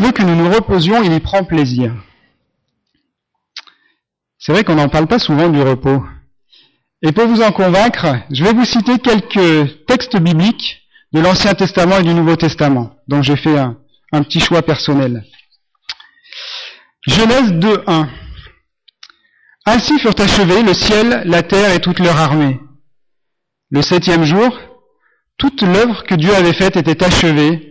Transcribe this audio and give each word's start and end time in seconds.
veut 0.00 0.12
que 0.12 0.22
nous 0.22 0.34
nous 0.34 0.50
reposions, 0.50 1.02
il 1.02 1.12
y 1.12 1.20
prend 1.20 1.44
plaisir. 1.44 1.94
C'est 4.38 4.52
vrai 4.52 4.64
qu'on 4.64 4.74
n'en 4.74 4.88
parle 4.88 5.06
pas 5.06 5.18
souvent 5.18 5.48
du 5.48 5.60
repos. 5.60 6.02
Et 7.02 7.12
pour 7.12 7.26
vous 7.26 7.42
en 7.42 7.52
convaincre, 7.52 8.06
je 8.30 8.42
vais 8.42 8.52
vous 8.52 8.64
citer 8.64 8.98
quelques 8.98 9.86
textes 9.86 10.16
bibliques 10.18 10.82
de 11.12 11.20
l'Ancien 11.20 11.54
Testament 11.54 11.98
et 11.98 12.02
du 12.02 12.14
Nouveau 12.14 12.36
Testament. 12.36 12.96
Donc 13.08 13.22
j'ai 13.22 13.36
fait 13.36 13.58
un, 13.58 13.76
un, 14.12 14.22
petit 14.22 14.40
choix 14.40 14.62
personnel. 14.62 15.24
Genèse 17.06 17.52
2.1. 17.52 18.08
Ainsi 19.66 19.98
furent 19.98 20.18
achevés 20.18 20.62
le 20.62 20.74
ciel, 20.74 21.22
la 21.26 21.42
terre 21.42 21.72
et 21.74 21.80
toute 21.80 22.00
leur 22.00 22.16
armée. 22.16 22.60
Le 23.70 23.82
septième 23.82 24.24
jour, 24.24 24.58
toute 25.36 25.62
l'œuvre 25.62 26.04
que 26.04 26.14
Dieu 26.14 26.34
avait 26.34 26.52
faite 26.52 26.76
était 26.76 27.04
achevée, 27.04 27.69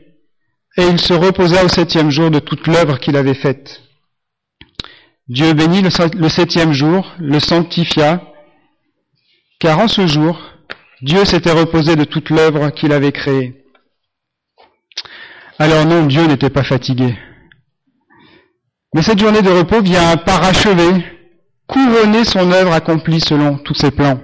et 0.77 0.83
il 0.83 0.99
se 0.99 1.13
reposa 1.13 1.63
au 1.63 1.67
septième 1.67 2.09
jour 2.09 2.31
de 2.31 2.39
toute 2.39 2.67
l'œuvre 2.67 2.99
qu'il 2.99 3.17
avait 3.17 3.33
faite. 3.33 3.81
Dieu 5.27 5.53
bénit 5.53 5.81
le 5.81 6.29
septième 6.29 6.73
jour, 6.73 7.13
le 7.19 7.39
sanctifia, 7.39 8.21
car 9.59 9.79
en 9.79 9.87
ce 9.87 10.07
jour, 10.07 10.39
Dieu 11.01 11.23
s'était 11.25 11.51
reposé 11.51 11.95
de 11.95 12.03
toute 12.03 12.29
l'œuvre 12.29 12.69
qu'il 12.71 12.91
avait 12.93 13.11
créée. 13.11 13.63
Alors 15.59 15.85
non, 15.85 16.05
Dieu 16.05 16.25
n'était 16.25 16.49
pas 16.49 16.63
fatigué. 16.63 17.17
Mais 18.95 19.03
cette 19.03 19.19
journée 19.19 19.41
de 19.41 19.51
repos 19.51 19.81
vient 19.81 20.17
parachever, 20.17 21.05
couronner 21.67 22.23
son 22.23 22.51
œuvre 22.51 22.73
accomplie 22.73 23.19
selon 23.19 23.57
tous 23.59 23.75
ses 23.75 23.91
plans. 23.91 24.19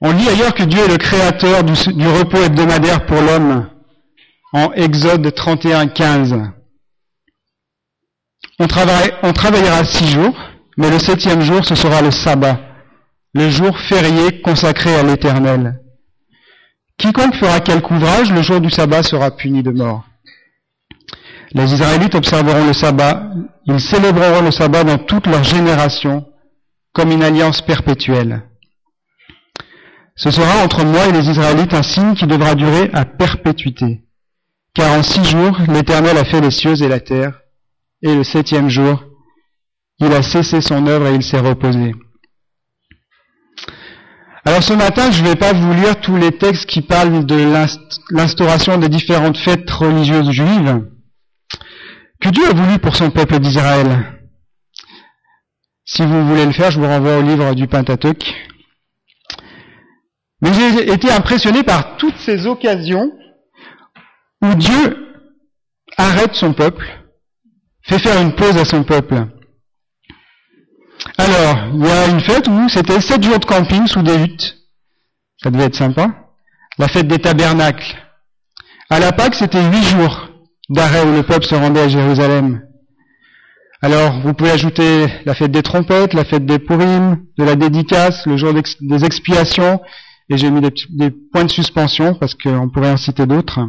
On 0.00 0.12
lit 0.12 0.28
ailleurs 0.28 0.54
que 0.54 0.62
Dieu 0.62 0.80
est 0.80 0.92
le 0.92 0.98
créateur 0.98 1.64
du, 1.64 1.72
du 1.94 2.06
repos 2.06 2.42
hebdomadaire 2.42 3.04
pour 3.06 3.20
l'homme 3.20 3.68
en 4.52 4.72
Exode 4.72 5.34
31, 5.34 5.88
15. 5.88 6.34
On, 8.58 8.64
on 9.22 9.32
travaillera 9.32 9.84
six 9.84 10.08
jours, 10.08 10.36
mais 10.76 10.90
le 10.90 10.98
septième 10.98 11.42
jour, 11.42 11.64
ce 11.64 11.74
sera 11.74 12.02
le 12.02 12.10
sabbat, 12.10 12.60
le 13.34 13.50
jour 13.50 13.78
férié 13.78 14.40
consacré 14.40 14.94
à 14.94 15.02
l'Éternel. 15.02 15.80
Quiconque 16.98 17.34
fera 17.36 17.60
quelque 17.60 17.90
ouvrage, 17.90 18.32
le 18.32 18.42
jour 18.42 18.60
du 18.60 18.70
sabbat 18.70 19.02
sera 19.02 19.30
puni 19.30 19.62
de 19.62 19.70
mort. 19.70 20.04
Les 21.52 21.72
Israélites 21.72 22.14
observeront 22.14 22.66
le 22.66 22.72
sabbat, 22.72 23.30
ils 23.66 23.80
célébreront 23.80 24.42
le 24.42 24.50
sabbat 24.50 24.84
dans 24.84 24.98
toute 24.98 25.26
leur 25.26 25.44
génération 25.44 26.26
comme 26.92 27.12
une 27.12 27.22
alliance 27.22 27.60
perpétuelle. 27.60 28.42
Ce 30.16 30.30
sera 30.30 30.64
entre 30.64 30.84
moi 30.84 31.06
et 31.06 31.12
les 31.12 31.28
Israélites 31.28 31.74
un 31.74 31.82
signe 31.82 32.14
qui 32.14 32.26
devra 32.26 32.54
durer 32.54 32.90
à 32.94 33.04
perpétuité. 33.04 34.05
Car 34.76 34.92
en 34.92 35.02
six 35.02 35.24
jours, 35.24 35.56
l'Éternel 35.68 36.18
a 36.18 36.24
fait 36.26 36.42
les 36.42 36.50
cieux 36.50 36.82
et 36.82 36.88
la 36.88 37.00
terre, 37.00 37.32
et 38.02 38.14
le 38.14 38.22
septième 38.22 38.68
jour, 38.68 39.02
il 40.00 40.12
a 40.12 40.22
cessé 40.22 40.60
son 40.60 40.86
œuvre 40.86 41.06
et 41.06 41.14
il 41.14 41.22
s'est 41.22 41.40
reposé. 41.40 41.94
Alors 44.44 44.62
ce 44.62 44.74
matin, 44.74 45.10
je 45.10 45.22
ne 45.22 45.28
vais 45.28 45.34
pas 45.34 45.54
vous 45.54 45.72
lire 45.72 45.98
tous 46.02 46.16
les 46.16 46.30
textes 46.30 46.66
qui 46.66 46.82
parlent 46.82 47.24
de 47.24 47.36
l'instauration 48.10 48.76
des 48.76 48.90
différentes 48.90 49.38
fêtes 49.38 49.70
religieuses 49.70 50.30
juives 50.30 50.86
que 52.20 52.28
Dieu 52.28 52.46
a 52.46 52.52
voulu 52.52 52.78
pour 52.78 52.96
son 52.96 53.10
peuple 53.10 53.38
d'Israël. 53.38 54.20
Si 55.86 56.02
vous 56.02 56.26
voulez 56.26 56.44
le 56.44 56.52
faire, 56.52 56.70
je 56.70 56.78
vous 56.78 56.86
renvoie 56.86 57.16
au 57.16 57.22
livre 57.22 57.54
du 57.54 57.66
Pentateuque. 57.66 58.26
Mais 60.42 60.52
j'ai 60.52 60.92
été 60.92 61.10
impressionné 61.10 61.62
par 61.62 61.96
toutes 61.96 62.18
ces 62.18 62.46
occasions 62.46 63.10
où 64.42 64.54
Dieu 64.54 64.96
arrête 65.96 66.34
son 66.34 66.52
peuple, 66.52 66.86
fait 67.82 67.98
faire 67.98 68.20
une 68.20 68.34
pause 68.34 68.56
à 68.56 68.64
son 68.64 68.84
peuple. 68.84 69.26
Alors, 71.18 71.56
il 71.74 71.84
y 71.84 71.88
a 71.88 72.08
une 72.08 72.20
fête 72.20 72.48
où 72.48 72.68
c'était 72.68 73.00
sept 73.00 73.22
jours 73.22 73.38
de 73.38 73.44
camping 73.44 73.86
sous 73.86 74.02
des 74.02 74.16
huttes. 74.16 74.56
Ça 75.42 75.50
devait 75.50 75.64
être 75.64 75.76
sympa. 75.76 76.08
La 76.78 76.88
fête 76.88 77.08
des 77.08 77.18
tabernacles. 77.18 77.96
À 78.90 79.00
la 79.00 79.12
Pâque, 79.12 79.34
c'était 79.34 79.62
huit 79.70 79.82
jours 79.84 80.28
d'arrêt 80.68 81.04
où 81.04 81.12
le 81.12 81.22
peuple 81.22 81.46
se 81.46 81.54
rendait 81.54 81.80
à 81.80 81.88
Jérusalem. 81.88 82.62
Alors, 83.82 84.20
vous 84.20 84.34
pouvez 84.34 84.50
ajouter 84.50 85.06
la 85.24 85.34
fête 85.34 85.52
des 85.52 85.62
trompettes, 85.62 86.14
la 86.14 86.24
fête 86.24 86.46
des 86.46 86.58
Purim, 86.58 87.18
de 87.38 87.44
la 87.44 87.56
dédicace, 87.56 88.26
le 88.26 88.36
jour 88.36 88.52
des 88.52 89.04
expiations, 89.04 89.80
et 90.28 90.36
j'ai 90.36 90.50
mis 90.50 90.60
des, 90.60 91.10
points 91.32 91.44
de 91.44 91.50
suspension 91.50 92.14
parce 92.14 92.34
qu'on 92.34 92.68
pourrait 92.68 92.90
en 92.90 92.96
citer 92.96 93.26
d'autres. 93.26 93.60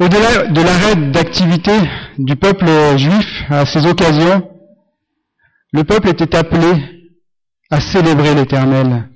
Au-delà 0.00 0.46
de 0.46 0.62
l'arrêt 0.62 0.96
d'activité 1.10 1.72
du 2.16 2.34
peuple 2.34 2.66
juif 2.96 3.42
à 3.50 3.66
ces 3.66 3.84
occasions, 3.84 4.50
le 5.72 5.84
peuple 5.84 6.08
était 6.08 6.34
appelé 6.34 6.72
à 7.70 7.82
célébrer 7.82 8.34
l'Éternel 8.34 9.10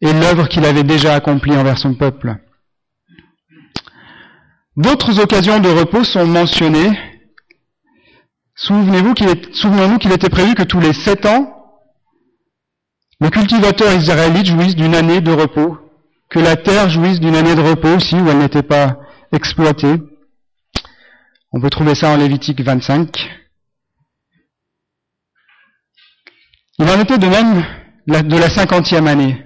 et 0.00 0.12
l'œuvre 0.12 0.46
qu'il 0.46 0.64
avait 0.64 0.84
déjà 0.84 1.16
accomplie 1.16 1.56
envers 1.56 1.76
son 1.76 1.94
peuple. 1.94 2.36
D'autres 4.76 5.18
occasions 5.18 5.58
de 5.58 5.68
repos 5.70 6.04
sont 6.04 6.24
mentionnées. 6.24 6.96
Souvenez-vous 8.54 9.14
qu'il 9.14 9.28
est, 9.28 9.52
souvenez-nous 9.56 9.98
qu'il 9.98 10.12
était 10.12 10.30
prévu 10.30 10.54
que 10.54 10.62
tous 10.62 10.78
les 10.78 10.92
sept 10.92 11.26
ans, 11.26 11.52
le 13.20 13.28
cultivateur 13.28 13.92
israélite 13.92 14.46
jouisse 14.46 14.76
d'une 14.76 14.94
année 14.94 15.20
de 15.20 15.32
repos, 15.32 15.78
que 16.30 16.38
la 16.38 16.54
terre 16.54 16.88
jouisse 16.88 17.18
d'une 17.18 17.34
année 17.34 17.56
de 17.56 17.60
repos 17.60 17.96
aussi, 17.96 18.14
où 18.14 18.28
elle 18.28 18.38
n'était 18.38 18.62
pas 18.62 19.00
exploitée. 19.32 19.94
On 21.52 21.60
peut 21.60 21.70
trouver 21.70 21.94
ça 21.94 22.10
en 22.10 22.16
Lévitique 22.16 22.60
25. 22.60 23.08
Il 26.78 26.88
en 26.88 27.00
était 27.00 27.18
de 27.18 27.26
même 27.26 27.64
de 28.06 28.36
la 28.36 28.48
cinquantième 28.48 29.06
année. 29.06 29.44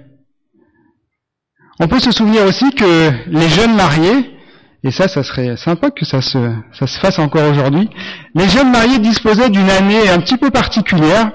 On 1.79 1.87
peut 1.87 1.99
se 1.99 2.11
souvenir 2.11 2.43
aussi 2.43 2.71
que 2.71 3.11
les 3.27 3.49
jeunes 3.49 3.75
mariés 3.75 4.33
et 4.83 4.91
ça, 4.91 5.07
ça 5.07 5.23
serait 5.23 5.55
sympa 5.55 5.91
que 5.91 6.03
ça 6.03 6.21
se, 6.21 6.37
ça 6.73 6.87
se 6.87 6.99
fasse 6.99 7.17
encore 7.17 7.49
aujourd'hui. 7.49 7.89
Les 8.35 8.49
jeunes 8.49 8.71
mariés 8.71 8.99
disposaient 8.99 9.49
d'une 9.49 9.69
année 9.69 10.09
un 10.09 10.19
petit 10.19 10.37
peu 10.37 10.51
particulière 10.51 11.31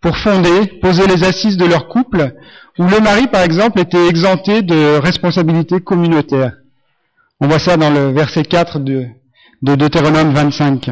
pour 0.00 0.16
fonder, 0.16 0.66
poser 0.82 1.06
les 1.06 1.22
assises 1.24 1.56
de 1.56 1.66
leur 1.66 1.88
couple, 1.88 2.34
où 2.78 2.84
le 2.84 3.00
mari, 3.00 3.28
par 3.28 3.42
exemple, 3.42 3.80
était 3.80 4.08
exempté 4.08 4.62
de 4.62 4.98
responsabilités 4.98 5.80
communautaires. 5.80 6.52
On 7.40 7.48
voit 7.48 7.58
ça 7.58 7.76
dans 7.76 7.90
le 7.90 8.12
verset 8.12 8.44
4 8.44 8.78
de, 8.80 9.06
de 9.62 9.74
Deutéronome 9.74 10.32
25. 10.34 10.90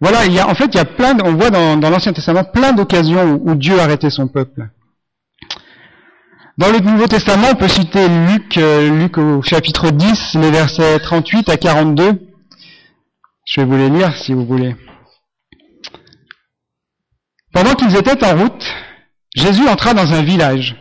Voilà, 0.00 0.26
il 0.26 0.32
y 0.32 0.40
a, 0.40 0.48
en 0.48 0.54
fait, 0.54 0.66
il 0.66 0.76
y 0.76 0.80
a 0.80 0.84
plein, 0.84 1.16
on 1.24 1.34
voit 1.34 1.50
dans, 1.50 1.78
l'Ancien 1.78 2.12
Testament 2.12 2.44
plein 2.44 2.72
d'occasions 2.72 3.34
où, 3.34 3.50
où 3.50 3.54
Dieu 3.54 3.78
arrêtait 3.78 4.10
son 4.10 4.26
peuple. 4.26 4.68
Dans 6.58 6.70
le 6.70 6.80
Nouveau 6.80 7.06
Testament, 7.06 7.48
on 7.52 7.54
peut 7.54 7.68
citer 7.68 8.08
Luc, 8.08 8.58
euh, 8.58 8.90
Luc 8.98 9.16
au 9.16 9.42
chapitre 9.42 9.90
10, 9.90 10.34
les 10.34 10.50
versets 10.50 10.98
38 10.98 11.48
à 11.48 11.56
42. 11.56 12.28
Je 13.46 13.60
vais 13.60 13.66
vous 13.66 13.76
les 13.76 13.88
lire 13.88 14.16
si 14.16 14.32
vous 14.32 14.44
voulez. 14.44 14.76
Pendant 17.52 17.74
qu'ils 17.74 17.96
étaient 17.96 18.24
en 18.24 18.36
route, 18.36 18.74
Jésus 19.34 19.68
entra 19.68 19.94
dans 19.94 20.12
un 20.12 20.22
village, 20.22 20.76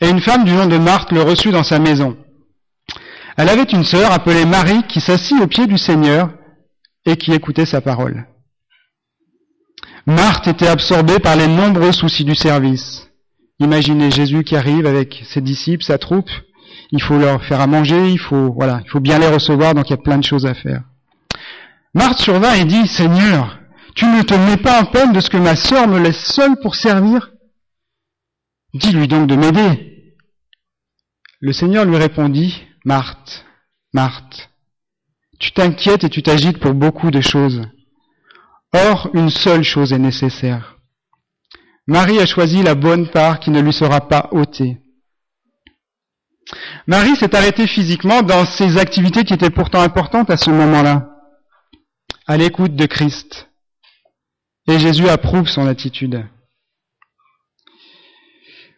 et 0.00 0.08
une 0.08 0.20
femme 0.20 0.44
du 0.44 0.52
nom 0.52 0.66
de 0.66 0.78
Marthe 0.78 1.12
le 1.12 1.22
reçut 1.22 1.50
dans 1.50 1.64
sa 1.64 1.78
maison. 1.78 2.16
Elle 3.36 3.48
avait 3.48 3.62
une 3.62 3.84
sœur 3.84 4.12
appelée 4.12 4.44
Marie 4.44 4.82
qui 4.88 5.00
s'assit 5.00 5.40
au 5.40 5.46
pied 5.46 5.66
du 5.66 5.78
Seigneur 5.78 6.30
et 7.06 7.16
qui 7.16 7.32
écoutait 7.32 7.66
sa 7.66 7.80
parole. 7.80 8.26
Marthe 10.06 10.48
était 10.48 10.68
absorbée 10.68 11.18
par 11.18 11.36
les 11.36 11.46
nombreux 11.46 11.92
soucis 11.92 12.24
du 12.24 12.34
service. 12.34 13.08
Imaginez 13.58 14.10
Jésus 14.10 14.42
qui 14.42 14.56
arrive 14.56 14.86
avec 14.86 15.22
ses 15.24 15.40
disciples, 15.40 15.84
sa 15.84 15.98
troupe. 15.98 16.30
Il 16.90 17.00
faut 17.00 17.16
leur 17.16 17.42
faire 17.44 17.60
à 17.60 17.66
manger, 17.66 18.10
il 18.10 18.18
faut, 18.18 18.52
voilà, 18.52 18.80
il 18.84 18.90
faut 18.90 19.00
bien 19.00 19.18
les 19.18 19.28
recevoir, 19.28 19.74
donc 19.74 19.88
il 19.88 19.92
y 19.92 19.94
a 19.94 20.02
plein 20.02 20.18
de 20.18 20.24
choses 20.24 20.44
à 20.44 20.54
faire. 20.54 20.82
Marthe 21.94 22.18
survint 22.18 22.54
et 22.54 22.64
dit, 22.64 22.86
Seigneur, 22.86 23.58
tu 23.94 24.06
ne 24.06 24.22
te 24.22 24.34
mets 24.34 24.56
pas 24.56 24.80
en 24.82 24.86
peine 24.86 25.12
de 25.12 25.20
ce 25.20 25.30
que 25.30 25.36
ma 25.36 25.56
sœur 25.56 25.86
me 25.86 26.00
laisse 26.00 26.32
seule 26.32 26.56
pour 26.60 26.74
servir? 26.74 27.30
Dis-lui 28.74 29.06
donc 29.06 29.26
de 29.26 29.36
m'aider. 29.36 30.14
Le 31.40 31.52
Seigneur 31.52 31.84
lui 31.84 31.96
répondit, 31.96 32.62
Marthe, 32.84 33.44
Marthe, 33.92 34.50
tu 35.38 35.52
t'inquiètes 35.52 36.04
et 36.04 36.10
tu 36.10 36.22
t'agites 36.22 36.58
pour 36.58 36.74
beaucoup 36.74 37.10
de 37.10 37.20
choses. 37.20 37.62
Or, 38.72 39.10
une 39.14 39.30
seule 39.30 39.62
chose 39.62 39.92
est 39.92 39.98
nécessaire. 39.98 40.78
Marie 41.86 42.18
a 42.20 42.26
choisi 42.26 42.62
la 42.62 42.74
bonne 42.74 43.08
part 43.08 43.40
qui 43.40 43.50
ne 43.50 43.60
lui 43.60 43.72
sera 43.72 44.08
pas 44.08 44.28
ôtée. 44.32 44.78
Marie 46.86 47.16
s'est 47.16 47.34
arrêtée 47.34 47.66
physiquement 47.66 48.22
dans 48.22 48.44
ses 48.44 48.78
activités 48.78 49.24
qui 49.24 49.34
étaient 49.34 49.50
pourtant 49.50 49.82
importantes 49.82 50.30
à 50.30 50.36
ce 50.36 50.50
moment-là, 50.50 51.08
à 52.26 52.36
l'écoute 52.36 52.74
de 52.74 52.86
Christ. 52.86 53.48
Et 54.68 54.78
Jésus 54.78 55.08
approuve 55.08 55.48
son 55.48 55.66
attitude. 55.66 56.24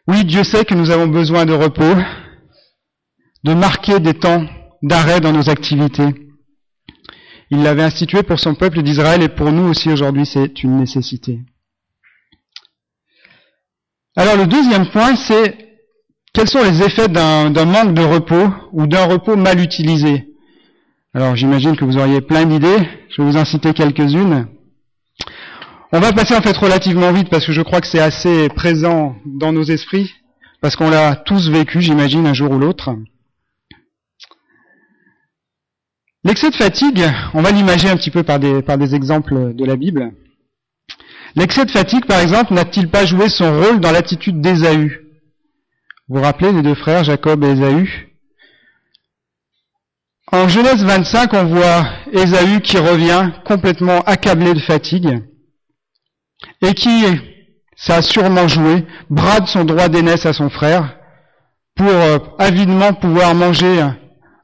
Oui, 0.06 0.24
Dieu 0.24 0.44
sait 0.44 0.64
que 0.64 0.74
nous 0.74 0.90
avons 0.90 1.08
besoin 1.08 1.46
de 1.46 1.52
repos, 1.52 1.96
de 3.44 3.54
marquer 3.54 4.00
des 4.00 4.14
temps 4.14 4.46
d'arrêt 4.82 5.20
dans 5.20 5.32
nos 5.32 5.48
activités. 5.48 6.08
Il 7.50 7.62
l'avait 7.62 7.82
institué 7.82 8.22
pour 8.22 8.40
son 8.40 8.54
peuple 8.54 8.82
d'Israël 8.82 9.22
et 9.22 9.28
pour 9.28 9.52
nous 9.52 9.68
aussi 9.68 9.90
aujourd'hui, 9.90 10.26
c'est 10.26 10.62
une 10.62 10.78
nécessité. 10.78 11.40
Alors 14.16 14.36
le 14.36 14.46
deuxième 14.46 14.90
point, 14.90 15.14
c'est 15.16 15.56
quels 16.32 16.48
sont 16.48 16.62
les 16.62 16.82
effets 16.82 17.08
d'un 17.08 17.64
manque 17.64 17.94
de 17.94 18.02
repos 18.02 18.48
ou 18.72 18.86
d'un 18.86 19.04
repos 19.04 19.36
mal 19.36 19.60
utilisé 19.60 20.26
Alors 21.12 21.36
j'imagine 21.36 21.76
que 21.76 21.84
vous 21.84 21.98
auriez 21.98 22.20
plein 22.20 22.44
d'idées, 22.44 22.88
je 23.10 23.22
vais 23.22 23.30
vous 23.30 23.36
en 23.36 23.44
citer 23.44 23.72
quelques-unes. 23.72 24.48
On 25.92 26.00
va 26.00 26.12
passer 26.12 26.34
en 26.34 26.40
fait 26.40 26.56
relativement 26.56 27.12
vite 27.12 27.28
parce 27.28 27.46
que 27.46 27.52
je 27.52 27.62
crois 27.62 27.80
que 27.80 27.86
c'est 27.86 28.00
assez 28.00 28.48
présent 28.48 29.16
dans 29.26 29.52
nos 29.52 29.62
esprits, 29.62 30.12
parce 30.60 30.76
qu'on 30.76 30.90
l'a 30.90 31.14
tous 31.14 31.48
vécu, 31.50 31.80
j'imagine, 31.82 32.26
un 32.26 32.34
jour 32.34 32.50
ou 32.50 32.58
l'autre. 32.58 32.96
L'excès 36.24 36.48
de 36.48 36.56
fatigue, 36.56 37.04
on 37.34 37.42
va 37.42 37.50
l'imager 37.50 37.90
un 37.90 37.96
petit 37.96 38.10
peu 38.10 38.22
par 38.22 38.38
des, 38.38 38.94
exemples 38.94 39.54
de 39.54 39.64
la 39.66 39.76
Bible. 39.76 40.12
L'excès 41.36 41.66
de 41.66 41.70
fatigue, 41.70 42.06
par 42.06 42.20
exemple, 42.20 42.54
n'a-t-il 42.54 42.88
pas 42.88 43.04
joué 43.04 43.28
son 43.28 43.60
rôle 43.60 43.78
dans 43.80 43.92
l'attitude 43.92 44.40
d'Ésaü? 44.40 45.00
Vous 46.08 46.16
vous 46.16 46.22
rappelez 46.22 46.52
les 46.52 46.62
deux 46.62 46.74
frères, 46.74 47.04
Jacob 47.04 47.44
et 47.44 47.50
Ésaü? 47.50 48.08
En 50.32 50.48
Genèse 50.48 50.82
25, 50.82 51.34
on 51.34 51.44
voit 51.44 51.86
Ésaü 52.12 52.60
qui 52.62 52.78
revient 52.78 53.30
complètement 53.44 54.00
accablé 54.00 54.54
de 54.54 54.60
fatigue 54.60 55.22
et 56.62 56.72
qui, 56.72 57.04
ça 57.76 57.96
a 57.96 58.02
sûrement 58.02 58.48
joué, 58.48 58.86
brade 59.10 59.46
son 59.46 59.64
droit 59.64 59.88
d'aînesse 59.90 60.24
à 60.24 60.32
son 60.32 60.48
frère 60.48 60.96
pour 61.76 61.86
euh, 61.86 62.18
avidement 62.38 62.94
pouvoir 62.94 63.34
manger 63.34 63.82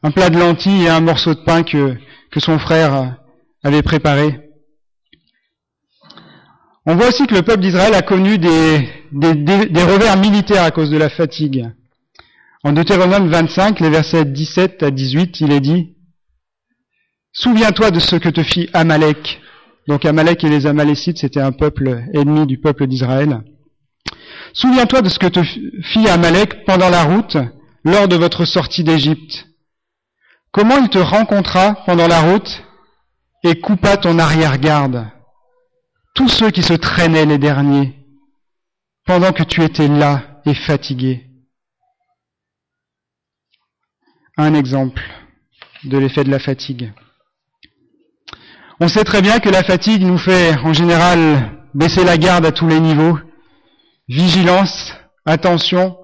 un 0.03 0.11
plat 0.11 0.31
de 0.31 0.39
lentilles 0.39 0.85
et 0.85 0.89
un 0.89 1.01
morceau 1.01 1.35
de 1.35 1.41
pain 1.41 1.63
que, 1.63 1.97
que 2.31 2.41
son 2.41 2.59
frère 2.59 3.17
avait 3.63 3.83
préparé. 3.83 4.51
On 6.87 6.95
voit 6.95 7.09
aussi 7.09 7.27
que 7.27 7.35
le 7.35 7.43
peuple 7.43 7.61
d'Israël 7.61 7.95
a 7.95 8.03
connu 8.03 8.39
des, 8.39 8.89
des, 9.13 9.35
des, 9.35 9.83
revers 9.83 10.17
militaires 10.17 10.65
à 10.65 10.71
cause 10.71 10.91
de 10.91 10.97
la 10.97 11.11
fatigue. 11.11 11.69
En 12.65 12.73
Deutéronome 12.73 13.29
25, 13.29 13.81
les 13.81 13.91
versets 13.91 14.25
17 14.25 14.83
à 14.83 14.91
18, 14.91 15.41
il 15.41 15.53
est 15.53 15.61
dit 15.61 15.95
Souviens-toi 17.33 17.91
de 17.91 18.01
ce 18.01 18.17
que 18.17 18.29
te 18.29 18.43
fit 18.43 18.69
Amalek. 18.73 19.41
Donc 19.89 20.05
Amalek 20.05 20.43
et 20.45 20.49
les 20.49 20.67
Amalécites, 20.67 21.19
c'était 21.19 21.41
un 21.41 21.53
peuple 21.53 22.05
ennemi 22.15 22.47
du 22.47 22.59
peuple 22.59 22.87
d'Israël. 22.87 23.43
Souviens-toi 24.53 25.03
de 25.03 25.09
ce 25.11 25.19
que 25.19 25.27
te 25.27 25.43
fit 25.43 26.09
Amalek 26.09 26.65
pendant 26.65 26.89
la 26.89 27.05
route, 27.05 27.37
lors 27.85 28.09
de 28.09 28.17
votre 28.17 28.47
sortie 28.47 28.85
d'Égypte. 28.85 29.50
Comment 30.53 30.79
il 30.79 30.89
te 30.89 30.99
rencontra 30.99 31.77
pendant 31.87 32.09
la 32.09 32.21
route 32.21 32.65
et 33.45 33.61
coupa 33.61 33.97
ton 33.97 34.19
arrière-garde 34.19 35.09
Tous 36.15 36.29
ceux 36.29 36.51
qui 36.51 36.63
se 36.63 36.75
traînaient 36.75 37.27
les 37.27 37.39
derniers, 37.39 37.97
pendant 39.07 39.33
que 39.33 39.45
tu 39.45 39.63
étais 39.63 39.87
là 39.87 40.41
et 40.45 40.55
fatigué? 40.55 41.27
Un 44.37 44.55
exemple 44.55 45.03
de 45.85 45.99
l'effet 45.99 46.25
de 46.25 46.31
la 46.31 46.41
fatigue. 46.41 46.93
On 48.81 48.89
sait 48.89 49.05
très 49.05 49.23
bien 49.23 49.39
que 49.39 49.51
la 49.51 49.63
fatigue 49.63 50.03
nous 50.03 50.19
fait 50.19 50.57
en 50.59 50.73
général 50.73 51.69
baisser 51.75 52.03
la 52.03 52.17
garde 52.17 52.47
à 52.47 52.53
tous 52.53 52.67
les 52.67 52.81
niveaux. 52.81 53.19
Vigilance, 54.09 54.95
attention, 55.27 55.97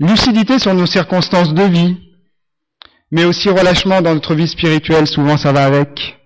lucidité 0.00 0.58
sur 0.58 0.74
nos 0.74 0.86
circonstances 0.86 1.54
de 1.54 1.62
vie, 1.62 2.11
mais 3.12 3.24
aussi 3.26 3.50
relâchement 3.50 4.00
dans 4.00 4.14
notre 4.14 4.34
vie 4.34 4.48
spirituelle, 4.48 5.06
souvent 5.06 5.36
ça 5.36 5.52
va 5.52 5.66
avec. 5.66 6.18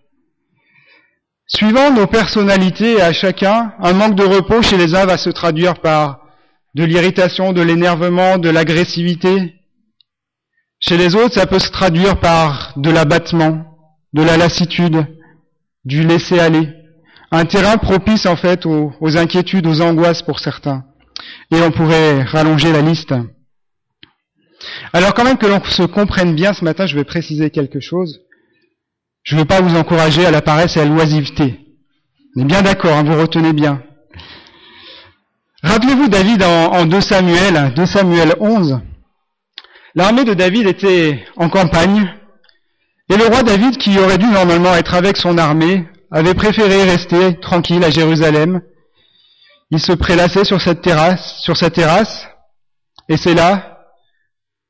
Suivant 1.48 1.92
nos 1.92 2.06
personnalités 2.06 3.02
à 3.02 3.12
chacun, 3.12 3.72
un 3.80 3.92
manque 3.92 4.14
de 4.14 4.24
repos 4.24 4.62
chez 4.62 4.76
les 4.76 4.94
uns 4.94 5.04
va 5.04 5.18
se 5.18 5.30
traduire 5.30 5.80
par 5.80 6.20
de 6.74 6.84
l'irritation, 6.84 7.52
de 7.52 7.60
l'énervement, 7.60 8.38
de 8.38 8.50
l'agressivité. 8.50 9.54
Chez 10.78 10.96
les 10.96 11.16
autres, 11.16 11.34
ça 11.34 11.46
peut 11.46 11.58
se 11.58 11.70
traduire 11.70 12.20
par 12.20 12.72
de 12.76 12.90
l'abattement, 12.90 13.64
de 14.12 14.22
la 14.22 14.36
lassitude, 14.36 15.06
du 15.84 16.04
laisser-aller. 16.04 16.68
Un 17.32 17.46
terrain 17.46 17.78
propice 17.78 18.26
en 18.26 18.36
fait 18.36 18.64
aux, 18.64 18.92
aux 19.00 19.16
inquiétudes, 19.16 19.66
aux 19.66 19.80
angoisses 19.80 20.22
pour 20.22 20.38
certains. 20.38 20.84
Et 21.50 21.60
on 21.60 21.72
pourrait 21.72 22.22
rallonger 22.22 22.72
la 22.72 22.82
liste. 22.82 23.12
Alors 24.92 25.14
quand 25.14 25.24
même 25.24 25.38
que 25.38 25.46
l'on 25.46 25.62
se 25.64 25.82
comprenne 25.82 26.34
bien 26.34 26.52
ce 26.52 26.64
matin, 26.64 26.86
je 26.86 26.94
vais 26.94 27.04
préciser 27.04 27.50
quelque 27.50 27.80
chose. 27.80 28.20
Je 29.22 29.34
ne 29.34 29.40
veux 29.40 29.46
pas 29.46 29.60
vous 29.60 29.76
encourager 29.76 30.24
à 30.24 30.30
la 30.30 30.42
paresse 30.42 30.76
et 30.76 30.80
à 30.80 30.84
l'oisiveté. 30.84 31.60
On 32.36 32.42
est 32.42 32.44
bien 32.44 32.62
d'accord, 32.62 32.96
hein, 32.96 33.02
vous 33.02 33.18
retenez 33.18 33.52
bien. 33.52 33.82
Rappelez-vous 35.62 36.08
David 36.08 36.42
en, 36.44 36.84
2 36.84 37.00
Samuel, 37.00 37.72
2 37.74 37.86
Samuel 37.86 38.34
11. 38.38 38.80
L'armée 39.94 40.24
de 40.24 40.34
David 40.34 40.68
était 40.68 41.24
en 41.36 41.48
campagne, 41.48 42.08
et 43.10 43.16
le 43.16 43.24
roi 43.24 43.42
David, 43.42 43.78
qui 43.78 43.98
aurait 43.98 44.18
dû 44.18 44.26
normalement 44.26 44.74
être 44.74 44.94
avec 44.94 45.16
son 45.16 45.38
armée, 45.38 45.88
avait 46.10 46.34
préféré 46.34 46.84
rester 46.84 47.40
tranquille 47.40 47.82
à 47.82 47.90
Jérusalem. 47.90 48.60
Il 49.70 49.80
se 49.80 49.92
prélassait 49.92 50.44
sur 50.44 50.60
cette 50.60 50.82
terrasse, 50.82 51.40
sur 51.40 51.56
sa 51.56 51.70
terrasse, 51.70 52.28
et 53.08 53.16
c'est 53.16 53.34
là 53.34 53.75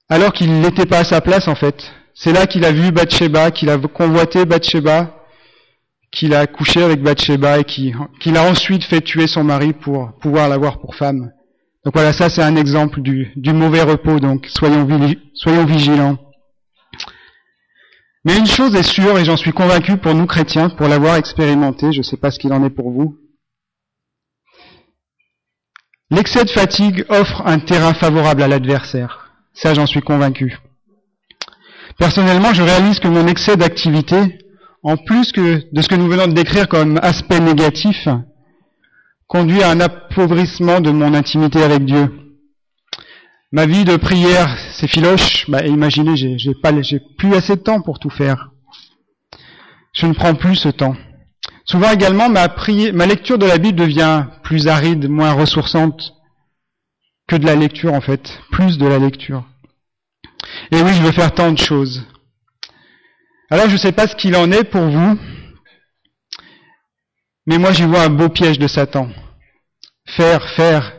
alors 0.09 0.33
qu'il 0.33 0.61
n'était 0.61 0.87
pas 0.87 1.01
à 1.01 1.05
sa 1.05 1.21
place 1.21 1.49
en 1.49 1.55
fait. 1.55 1.93
C'est 2.15 2.33
là 2.33 2.47
qu'il 2.47 2.65
a 2.65 2.73
vu 2.73 2.93
Bathsheba, 2.93 3.51
qu'il 3.51 3.69
a 3.69 3.79
convoité 3.79 4.45
Bathsheba, 4.45 5.17
qu'il 6.11 6.35
a 6.35 6.47
couché 6.47 6.83
avec 6.83 7.03
Bathsheba 7.03 7.59
et 7.59 7.65
qu'il 7.65 8.37
a 8.37 8.43
ensuite 8.43 8.85
fait 8.85 9.03
tuer 9.03 9.27
son 9.27 9.45
mari 9.45 9.73
pour 9.73 10.17
pouvoir 10.19 10.49
l'avoir 10.49 10.81
pour 10.81 10.95
femme. 10.95 11.31
Donc 11.85 11.95
voilà, 11.95 12.13
ça 12.13 12.31
c'est 12.31 12.43
un 12.43 12.57
exemple 12.57 13.01
du, 13.01 13.33
mauvais 13.37 13.83
repos, 13.83 14.19
donc 14.19 14.47
soyons, 14.49 14.89
soyons 15.35 15.67
vigilants. 15.67 16.19
Mais 18.25 18.37
une 18.37 18.47
chose 18.47 18.75
est 18.75 18.83
sûre, 18.83 19.17
et 19.19 19.25
j'en 19.25 19.37
suis 19.37 19.53
convaincu 19.53 19.97
pour 19.99 20.13
nous 20.13 20.27
chrétiens, 20.27 20.69
pour 20.69 20.89
l'avoir 20.89 21.15
expérimenté, 21.15 21.93
je 21.93 21.99
ne 21.99 22.03
sais 22.03 22.17
pas 22.17 22.33
ce 22.33 22.41
qu'il 22.41 22.53
en 22.53 22.65
est 22.65 22.71
pour 22.71 22.91
vous, 22.91 23.17
l'excès 26.11 26.45
de 26.45 26.51
fatigue 26.51 27.05
offre 27.09 27.43
un 27.47 27.61
terrain 27.61 27.95
favorable 27.95 28.43
à 28.43 28.49
l'adversaire. 28.49 29.26
Ça, 29.57 29.73
j'en 29.73 29.87
suis 29.87 30.03
convaincu. 30.03 30.59
Personnellement, 31.99 32.53
je 32.53 32.63
réalise 32.63 32.99
que 32.99 33.09
mon 33.09 33.27
excès 33.27 33.57
d'activité, 33.57 34.39
en 34.83 34.99
plus 34.99 35.33
de 35.33 35.83
ce 35.83 35.89
que 35.89 35.95
nous 35.95 36.09
venons 36.09 36.27
de 36.27 36.35
décrire 36.35 36.69
comme 36.69 36.99
aspect 37.03 37.41
négatif, 37.41 38.07
conduit 39.27 39.63
à 39.63 39.71
un 39.71 39.81
appauvrissement 39.81 40.81
de 40.81 40.91
mon 40.91 41.15
intimité 41.15 41.63
avec 41.63 41.87
Dieu. 41.87 42.11
Ma 43.51 43.65
vie 43.65 43.85
de 43.85 43.97
prière 43.97 44.59
s'effiloche. 44.75 45.49
Bah, 45.49 45.65
imaginez, 45.65 46.17
j'ai 46.17 46.55
plus 47.17 47.35
assez 47.35 47.57
de 47.57 47.63
temps 47.63 47.81
pour 47.81 47.99
tout 47.99 48.11
faire. 48.11 48.51
Je 49.95 50.05
ne 50.05 50.13
prends 50.13 50.35
plus 50.35 50.57
ce 50.57 50.69
temps. 50.69 50.97
Souvent 51.65 51.91
également, 51.91 52.29
ma, 52.29 52.49
ma 52.93 53.07
lecture 53.07 53.39
de 53.39 53.47
la 53.47 53.57
Bible 53.57 53.79
devient 53.79 54.27
plus 54.43 54.69
aride, 54.69 55.09
moins 55.09 55.33
ressourçante 55.33 56.13
que 57.27 57.37
de 57.37 57.47
la 57.47 57.55
lecture 57.55 57.93
en 57.93 58.01
fait, 58.01 58.39
plus 58.51 58.79
de 58.79 58.87
la 58.87 58.99
lecture. 58.99 59.45
Et 60.71 60.81
oui, 60.81 60.93
je 60.95 61.03
veux 61.03 61.13
faire 61.13 61.35
tant 61.35 61.53
de 61.53 61.59
choses. 61.59 62.05
Alors 63.51 63.69
je 63.69 63.75
ne 63.75 63.79
sais 63.79 63.93
pas 63.93 64.07
ce 64.07 64.17
qu'il 64.17 64.37
en 64.37 64.51
est 64.51 64.65
pour 64.65 64.83
vous, 64.83 65.19
mais 67.47 67.59
moi 67.59 67.73
j'y 67.73 67.85
vois 67.85 68.03
un 68.03 68.11
beau 68.11 68.29
piège 68.29 68.59
de 68.59 68.67
Satan. 68.67 69.09
Faire, 70.09 70.49
faire. 70.51 70.93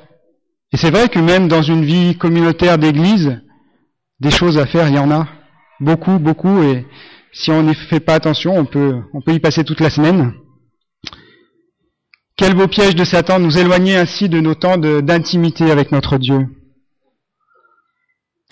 Et 0.73 0.77
c'est 0.77 0.91
vrai 0.91 1.09
que 1.09 1.19
même 1.19 1.47
dans 1.47 1.61
une 1.61 1.85
vie 1.85 2.17
communautaire 2.17 2.77
d'église, 2.77 3.41
des 4.19 4.31
choses 4.31 4.57
à 4.57 4.65
faire, 4.65 4.87
il 4.87 4.95
y 4.95 4.99
en 4.99 5.11
a. 5.11 5.27
Beaucoup, 5.79 6.17
beaucoup, 6.19 6.61
et 6.63 6.85
si 7.31 7.51
on 7.51 7.63
n'y 7.63 7.75
fait 7.75 7.99
pas 7.99 8.15
attention, 8.15 8.57
on 8.57 8.65
peut, 8.65 9.01
on 9.13 9.21
peut 9.21 9.33
y 9.33 9.39
passer 9.39 9.63
toute 9.63 9.79
la 9.79 9.89
semaine. 9.89 10.33
Quel 12.37 12.53
beau 12.53 12.67
piège 12.67 12.93
de 12.93 13.03
Satan 13.03 13.39
nous 13.39 13.57
éloigner 13.57 13.97
ainsi 13.97 14.29
de 14.29 14.39
nos 14.39 14.53
temps 14.53 14.77
d'intimité 14.77 15.71
avec 15.71 15.91
notre 15.91 16.19
Dieu. 16.19 16.45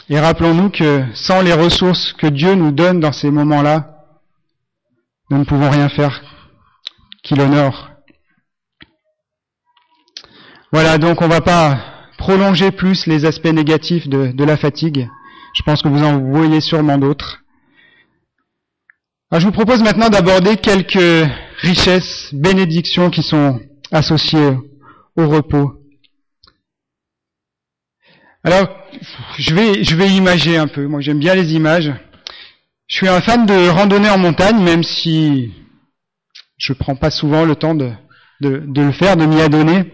Et 0.10 0.20
rappelons-nous 0.20 0.72
que 0.72 1.04
sans 1.13 1.44
les 1.44 1.54
ressources 1.54 2.12
que 2.13 2.25
Dieu 2.25 2.56
nous 2.56 2.72
donne 2.72 3.00
dans 3.00 3.12
ces 3.12 3.30
moments-là, 3.30 4.06
nous 5.30 5.38
ne 5.38 5.44
pouvons 5.44 5.70
rien 5.70 5.88
faire 5.89 6.20
qui 7.24 7.36
l'honore. 7.36 7.92
Voilà, 10.72 10.98
donc 10.98 11.22
on 11.22 11.25
ne 11.25 11.34
va 11.34 11.42
pas 11.42 11.80
prolonger 12.18 12.72
plus 12.72 13.06
les 13.06 13.25
aspects 13.25 13.46
négatifs 13.46 14.08
de, 14.08 14.32
de 14.32 14.44
la 14.44 14.58
fatigue. 14.58 15.08
Je 15.56 15.62
pense 15.62 15.84
que 15.84 15.89
vous 15.89 16.04
en 16.04 16.20
voyez 16.32 16.60
sûrement 16.60 16.98
d'autres. 16.98 17.44
je 19.32 19.46
vous 19.46 19.51
propose 19.51 19.84
maintenant 19.84 20.10
d'aborder 20.10 20.58
quelques 20.58 21.30
richesses, 21.62 22.30
bénédictions 22.34 23.12
qui 23.12 23.22
sont 23.22 23.60
associé 23.92 24.39
au 25.15 25.27
repos. 25.27 25.82
Alors, 28.44 28.68
je 29.38 29.56
vais, 29.56 29.84
je 29.84 29.96
vais 29.96 30.10
imager 30.10 30.58
un 30.58 30.68
peu. 30.68 30.86
Moi, 30.86 31.01
j'aime 31.01 31.20
bien 31.20 31.34
les 31.34 31.54
images. 31.54 31.92
Je 32.88 32.96
suis 32.96 33.08
un 33.08 33.22
fan 33.22 33.46
de 33.46 33.70
randonnée 33.70 34.10
en 34.10 34.20
montagne, 34.20 34.62
même 34.63 34.84
si 34.84 35.51
je 36.58 36.74
prends 36.74 36.96
pas 36.96 37.10
souvent 37.10 37.44
le 37.44 37.56
temps 37.56 37.74
de, 37.74 37.92
de, 38.42 38.82
le 38.82 38.92
faire, 38.92 39.18
de 39.18 39.25
m'y 39.25 39.42
adonner. 39.42 39.92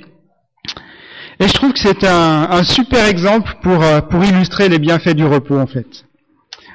Et 1.39 1.48
je 1.48 1.53
trouve 1.53 1.74
que 1.74 1.79
c'est 1.79 2.03
un, 2.03 2.51
un, 2.51 2.63
super 2.63 3.07
exemple 3.07 3.55
pour, 3.63 3.81
euh, 3.81 4.01
pour 4.01 4.24
illustrer 4.24 4.69
les 4.69 4.79
bienfaits 4.79 5.15
du 5.15 5.25
repos, 5.25 5.57
en 5.57 5.67
fait. 5.67 6.05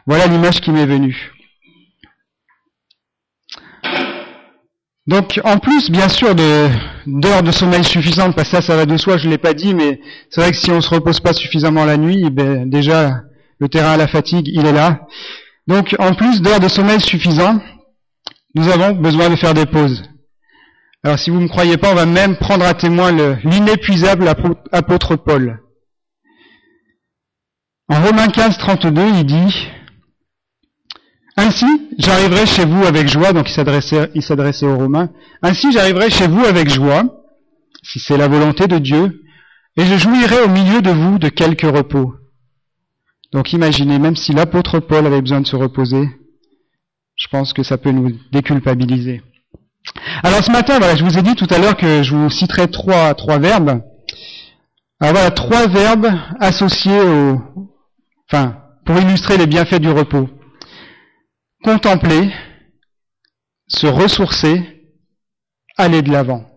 Voilà 0.06 0.26
l'image 0.26 0.60
qui 0.60 0.70
m'est 0.70 0.86
venue. 0.86 1.35
Donc, 5.06 5.40
en 5.44 5.58
plus, 5.58 5.90
bien 5.90 6.08
sûr, 6.08 6.34
d'heures 6.34 7.42
de 7.42 7.52
sommeil 7.52 7.84
suffisantes, 7.84 8.34
parce 8.34 8.50
que 8.50 8.56
ça, 8.56 8.62
ça 8.62 8.76
va 8.76 8.86
de 8.86 8.96
soi, 8.96 9.18
je 9.18 9.28
l'ai 9.28 9.38
pas 9.38 9.54
dit, 9.54 9.72
mais 9.72 10.00
c'est 10.30 10.40
vrai 10.40 10.50
que 10.50 10.56
si 10.56 10.70
on 10.72 10.80
se 10.80 10.90
repose 10.90 11.20
pas 11.20 11.32
suffisamment 11.32 11.84
la 11.84 11.96
nuit, 11.96 12.24
eh 12.26 12.30
ben, 12.30 12.68
déjà, 12.68 13.22
le 13.60 13.68
terrain 13.68 13.92
à 13.92 13.96
la 13.96 14.08
fatigue, 14.08 14.48
il 14.48 14.66
est 14.66 14.72
là. 14.72 15.06
Donc, 15.68 15.94
en 15.98 16.14
plus 16.14 16.42
d'heures 16.42 16.60
de 16.60 16.68
sommeil 16.68 17.00
suffisantes, 17.00 17.62
nous 18.54 18.68
avons 18.68 18.92
besoin 18.92 19.30
de 19.30 19.36
faire 19.36 19.54
des 19.54 19.66
pauses. 19.66 20.02
Alors 21.04 21.20
si 21.20 21.30
vous 21.30 21.36
ne 21.36 21.44
me 21.44 21.48
croyez 21.48 21.76
pas, 21.76 21.92
on 21.92 21.94
va 21.94 22.04
même 22.04 22.36
prendre 22.36 22.64
à 22.64 22.74
témoin 22.74 23.12
l'inépuisable 23.44 24.28
apôtre 24.72 25.14
Paul. 25.14 25.60
En 27.88 28.02
Romains 28.02 28.26
15, 28.26 28.58
32, 28.58 29.02
il 29.14 29.24
dit 29.24 29.68
Ainsi, 31.36 31.66
j'arriverai 31.98 32.46
chez 32.46 32.64
vous 32.64 32.84
avec 32.84 33.08
joie, 33.08 33.32
donc 33.32 33.50
il 33.50 33.52
s'adressait, 33.52 34.10
il 34.14 34.22
s'adressait 34.22 34.66
aux 34.66 34.76
Romains, 34.76 35.10
Ainsi, 35.42 35.70
j'arriverai 35.70 36.10
chez 36.10 36.26
vous 36.26 36.44
avec 36.44 36.68
joie, 36.68 37.04
si 37.82 37.98
c'est 38.00 38.16
la 38.16 38.28
volonté 38.28 38.66
de 38.66 38.78
Dieu, 38.78 39.22
et 39.76 39.84
je 39.84 39.96
jouirai 39.96 40.40
au 40.42 40.48
milieu 40.48 40.80
de 40.80 40.90
vous 40.90 41.18
de 41.18 41.28
quelques 41.28 41.70
repos. 41.70 42.14
Donc 43.32 43.52
imaginez, 43.52 43.98
même 43.98 44.16
si 44.16 44.32
l'apôtre 44.32 44.80
Paul 44.80 45.06
avait 45.06 45.20
besoin 45.20 45.40
de 45.42 45.46
se 45.46 45.56
reposer, 45.56 46.08
je 47.16 47.28
pense 47.28 47.52
que 47.52 47.62
ça 47.62 47.76
peut 47.76 47.90
nous 47.90 48.12
déculpabiliser. 48.32 49.22
Alors 50.22 50.42
ce 50.42 50.50
matin, 50.50 50.78
voilà, 50.78 50.96
je 50.96 51.04
vous 51.04 51.18
ai 51.18 51.22
dit 51.22 51.34
tout 51.34 51.46
à 51.50 51.58
l'heure 51.58 51.76
que 51.76 52.02
je 52.02 52.14
vous 52.14 52.30
citerai 52.30 52.70
trois, 52.70 53.12
trois 53.14 53.38
verbes. 53.38 53.82
Alors 55.00 55.14
voilà, 55.14 55.30
trois 55.30 55.66
verbes 55.66 56.08
associés 56.40 57.00
au, 57.00 57.40
enfin, 58.30 58.56
pour 58.84 58.98
illustrer 58.98 59.36
les 59.36 59.46
bienfaits 59.46 59.80
du 59.80 59.90
repos. 59.90 60.28
Contempler, 61.66 62.32
se 63.66 63.88
ressourcer, 63.88 64.62
aller 65.76 66.00
de 66.00 66.12
l'avant. 66.12 66.48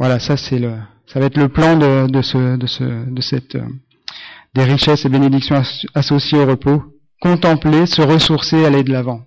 Voilà, 0.00 0.18
ça 0.18 0.36
c'est 0.36 0.58
le, 0.58 0.76
ça 1.06 1.20
va 1.20 1.26
être 1.26 1.36
le 1.36 1.48
plan 1.48 1.76
de, 1.76 2.08
de 2.08 2.22
ce, 2.22 2.56
de 2.56 2.66
ce, 2.66 2.82
de 2.82 3.20
cette, 3.20 3.54
euh, 3.54 3.68
des 4.56 4.64
richesses 4.64 5.04
et 5.04 5.08
bénédictions 5.08 5.62
associées 5.94 6.38
au 6.38 6.46
repos 6.46 6.82
contempler, 7.20 7.86
se 7.86 8.02
ressourcer, 8.02 8.66
aller 8.66 8.82
de 8.82 8.90
l'avant. 8.90 9.20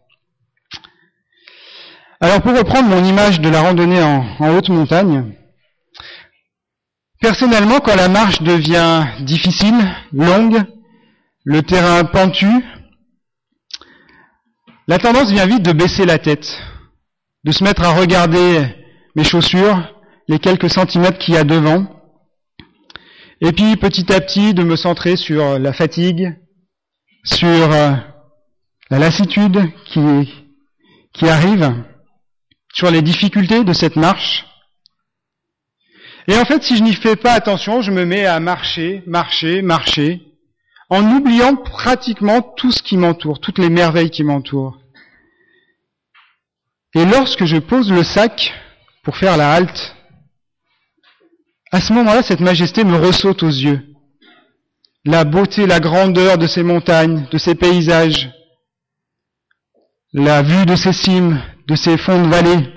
Alors 2.20 2.42
pour 2.42 2.58
reprendre 2.58 2.90
mon 2.90 3.06
image 3.06 3.40
de 3.40 3.48
la 3.48 3.62
randonnée 3.62 4.04
en, 4.04 4.50
haute 4.54 4.68
montagne, 4.68 5.34
personnellement 7.22 7.80
quand 7.80 7.96
la 7.96 8.10
marche 8.10 8.42
devient 8.42 9.06
difficile, 9.22 9.76
longue, 10.12 10.62
le 11.46 11.64
terrain 11.64 12.04
pentu, 12.04 12.52
la 14.88 15.00
tendance 15.00 15.32
vient 15.32 15.46
vite 15.46 15.64
de 15.64 15.74
baisser 15.74 16.06
la 16.06 16.18
tête, 16.18 16.58
de 17.44 17.52
se 17.52 17.64
mettre 17.64 17.84
à 17.84 17.94
regarder 17.94 18.66
mes 19.16 19.24
chaussures, 19.24 19.94
les 20.28 20.40
quelques 20.40 20.70
centimètres 20.70 21.18
qu'il 21.18 21.34
y 21.34 21.38
a 21.38 21.44
devant, 21.44 21.88
et 23.42 23.52
puis 23.52 23.76
petit 23.76 24.12
à 24.14 24.22
petit 24.22 24.54
de 24.54 24.64
me 24.64 24.76
centrer 24.76 25.18
sur 25.18 25.60
la 25.60 25.74
fatigue, 25.74 26.36
sur 27.24 27.48
euh, 27.48 27.92
la 28.90 29.00
lassitude 29.00 29.62
qui 29.86 31.28
arrive, 31.28 31.84
sur 32.74 32.90
les 32.90 33.02
difficultés 33.02 33.64
de 33.64 33.74
cette 33.74 33.98
marche. 33.98 34.46
Et 36.30 36.38
en 36.38 36.46
fait, 36.46 36.64
si 36.64 36.78
je 36.78 36.84
n'y 36.84 36.94
fais 36.94 37.16
pas 37.16 37.34
attention, 37.34 37.82
je 37.82 37.92
me 37.92 38.06
mets 38.06 38.26
à 38.26 38.40
marcher, 38.40 39.04
marcher, 39.06 39.62
marcher, 39.62 40.27
en 40.90 41.04
oubliant 41.16 41.56
pratiquement 41.56 42.42
tout 42.42 42.72
ce 42.72 42.82
qui 42.82 42.98
m'entoure, 42.98 43.40
toutes 43.40 43.60
les 43.60 43.70
merveilles 43.70 44.10
qui 44.10 44.24
m'entourent. 44.24 44.78
Et 46.96 47.06
lorsque 47.06 47.46
je 47.46 47.58
pose 47.58 47.92
le 47.92 48.04
sac 48.04 48.54
pour 49.04 49.18
faire 49.18 49.38
la 49.38 49.54
halte, 49.54 49.96
à 51.72 51.82
ce 51.82 51.92
moment-là, 51.94 52.24
cette 52.24 52.40
majesté 52.40 52.84
me 52.84 52.96
ressaute 52.96 53.44
aux 53.44 53.50
yeux 53.50 53.88
la 55.08 55.24
beauté, 55.24 55.66
la 55.66 55.80
grandeur 55.80 56.38
de 56.38 56.48
ces 56.48 56.64
montagnes, 56.64 57.28
de 57.32 57.38
ces 57.38 57.56
paysages, 57.56 58.30
la 60.12 60.42
vue 60.42 60.66
de 60.66 60.76
ces 60.76 60.92
cimes, 60.92 61.42
de 61.66 61.76
ces 61.76 61.98
fonds 61.98 62.22
de 62.24 62.28
vallée. 62.28 62.74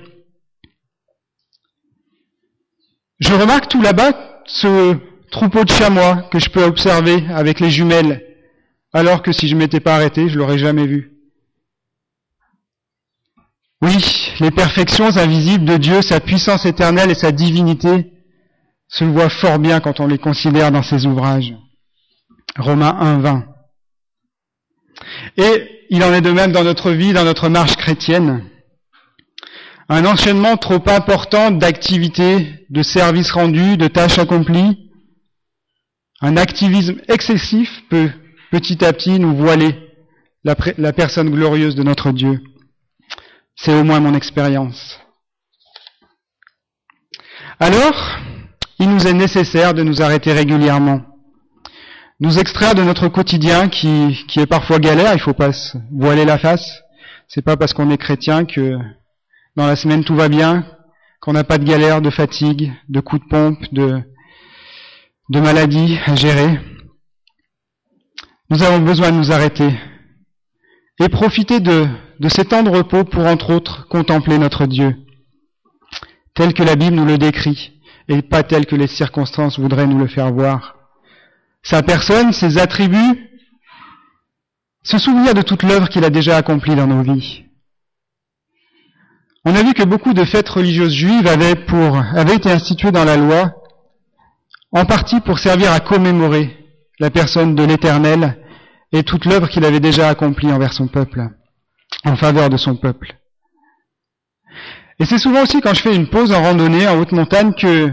Je 3.18 3.34
remarque 3.34 3.68
tout 3.68 3.82
là-bas 3.82 4.12
ce 4.46 4.96
troupeau 5.30 5.64
de 5.64 5.70
chamois 5.70 6.28
que 6.30 6.38
je 6.38 6.50
peux 6.50 6.64
observer 6.64 7.24
avec 7.32 7.60
les 7.60 7.70
jumelles, 7.70 8.22
alors 8.92 9.22
que 9.22 9.32
si 9.32 9.48
je 9.48 9.56
m'étais 9.56 9.80
pas 9.80 9.94
arrêté, 9.94 10.28
je 10.28 10.38
l'aurais 10.38 10.58
jamais 10.58 10.86
vu. 10.86 11.12
Oui, 13.82 13.96
les 14.40 14.50
perfections 14.50 15.16
invisibles 15.16 15.64
de 15.64 15.76
Dieu, 15.76 16.02
sa 16.02 16.20
puissance 16.20 16.66
éternelle 16.66 17.10
et 17.10 17.14
sa 17.14 17.32
divinité 17.32 18.12
se 18.88 19.04
voient 19.04 19.30
fort 19.30 19.58
bien 19.58 19.80
quand 19.80 20.00
on 20.00 20.06
les 20.06 20.18
considère 20.18 20.70
dans 20.70 20.82
ses 20.82 21.06
ouvrages. 21.06 21.54
Romains 22.58 22.96
1, 23.00 23.18
20. 23.20 23.44
Et 25.38 25.86
il 25.88 26.04
en 26.04 26.12
est 26.12 26.20
de 26.20 26.30
même 26.30 26.52
dans 26.52 26.64
notre 26.64 26.90
vie, 26.90 27.12
dans 27.12 27.24
notre 27.24 27.48
marche 27.48 27.76
chrétienne. 27.76 28.44
Un 29.88 30.04
enchaînement 30.04 30.56
trop 30.56 30.82
important 30.88 31.50
d'activités, 31.50 32.66
de 32.68 32.82
services 32.82 33.32
rendus, 33.32 33.76
de 33.76 33.88
tâches 33.88 34.18
accomplies, 34.18 34.89
un 36.20 36.36
activisme 36.36 37.00
excessif 37.08 37.82
peut 37.88 38.10
petit 38.50 38.84
à 38.84 38.92
petit 38.92 39.18
nous 39.18 39.34
voiler 39.34 39.74
la, 40.44 40.54
personne 40.92 41.30
glorieuse 41.30 41.74
de 41.74 41.82
notre 41.82 42.12
Dieu. 42.12 42.40
C'est 43.56 43.74
au 43.74 43.84
moins 43.84 44.00
mon 44.00 44.14
expérience. 44.14 44.98
Alors, 47.58 48.18
il 48.78 48.90
nous 48.90 49.06
est 49.06 49.12
nécessaire 49.12 49.74
de 49.74 49.82
nous 49.82 50.00
arrêter 50.00 50.32
régulièrement 50.32 51.02
nous 52.20 52.38
extraire 52.38 52.74
de 52.74 52.82
notre 52.82 53.08
quotidien 53.08 53.68
qui, 53.68 54.26
est 54.36 54.46
parfois 54.46 54.78
galère, 54.78 55.14
il 55.14 55.20
faut 55.20 55.32
pas 55.32 55.54
se 55.54 55.78
voiler 55.90 56.26
la 56.26 56.38
face. 56.38 56.82
C'est 57.28 57.42
pas 57.42 57.56
parce 57.56 57.72
qu'on 57.72 57.90
est 57.90 57.96
chrétien 57.96 58.44
que 58.44 58.76
dans 59.56 59.66
la 59.66 59.74
semaine 59.74 60.04
tout 60.04 60.14
va 60.14 60.28
bien, 60.28 60.66
qu'on 61.20 61.32
n'a 61.32 61.44
pas 61.44 61.56
de 61.56 61.64
galère, 61.64 62.02
de 62.02 62.10
fatigue, 62.10 62.72
de 62.90 63.00
coups 63.00 63.22
de 63.22 63.28
pompe, 63.28 63.64
de, 63.72 64.02
de 65.30 65.40
maladie 65.40 65.96
à 66.06 66.16
gérer. 66.16 66.58
Nous 68.50 68.64
avons 68.64 68.80
besoin 68.80 69.12
de 69.12 69.16
nous 69.16 69.30
arrêter 69.30 69.70
et 70.98 71.08
profiter 71.08 71.60
de, 71.60 71.86
de 72.18 72.28
ces 72.28 72.44
temps 72.44 72.64
de 72.64 72.68
repos 72.68 73.04
pour 73.04 73.24
entre 73.26 73.50
autres 73.50 73.86
contempler 73.88 74.38
notre 74.38 74.66
Dieu, 74.66 74.96
tel 76.34 76.52
que 76.52 76.64
la 76.64 76.74
Bible 76.74 76.96
nous 76.96 77.04
le 77.04 77.16
décrit, 77.16 77.80
et 78.08 78.22
pas 78.22 78.42
tel 78.42 78.66
que 78.66 78.74
les 78.74 78.88
circonstances 78.88 79.60
voudraient 79.60 79.86
nous 79.86 79.98
le 79.98 80.08
faire 80.08 80.32
voir 80.32 80.76
sa 81.62 81.82
personne, 81.82 82.32
ses 82.32 82.58
attributs, 82.58 83.28
se 84.82 84.98
souvenir 84.98 85.34
de 85.34 85.42
toute 85.42 85.62
l'œuvre 85.62 85.88
qu'il 85.88 86.04
a 86.04 86.10
déjà 86.10 86.38
accomplie 86.38 86.74
dans 86.74 86.86
nos 86.86 87.02
vies. 87.02 87.44
On 89.44 89.54
a 89.54 89.62
vu 89.62 89.74
que 89.74 89.84
beaucoup 89.84 90.12
de 90.12 90.24
fêtes 90.24 90.48
religieuses 90.48 90.94
juives 90.94 91.26
avaient, 91.26 91.54
pour, 91.54 91.96
avaient 91.96 92.36
été 92.36 92.50
instituées 92.50 92.92
dans 92.92 93.04
la 93.04 93.16
loi, 93.16 93.59
en 94.72 94.84
partie 94.84 95.20
pour 95.20 95.38
servir 95.38 95.72
à 95.72 95.80
commémorer 95.80 96.56
la 96.98 97.10
personne 97.10 97.54
de 97.54 97.64
l'Éternel 97.64 98.38
et 98.92 99.02
toute 99.02 99.24
l'œuvre 99.24 99.48
qu'il 99.48 99.64
avait 99.64 99.80
déjà 99.80 100.08
accomplie 100.08 100.52
envers 100.52 100.72
son 100.72 100.88
peuple, 100.88 101.28
en 102.04 102.16
faveur 102.16 102.50
de 102.50 102.56
son 102.56 102.76
peuple. 102.76 103.16
Et 104.98 105.06
c'est 105.06 105.18
souvent 105.18 105.42
aussi 105.42 105.60
quand 105.60 105.74
je 105.74 105.80
fais 105.80 105.96
une 105.96 106.10
pause 106.10 106.32
en 106.32 106.42
randonnée 106.42 106.86
en 106.86 106.98
haute 106.98 107.12
montagne 107.12 107.54
que 107.54 107.90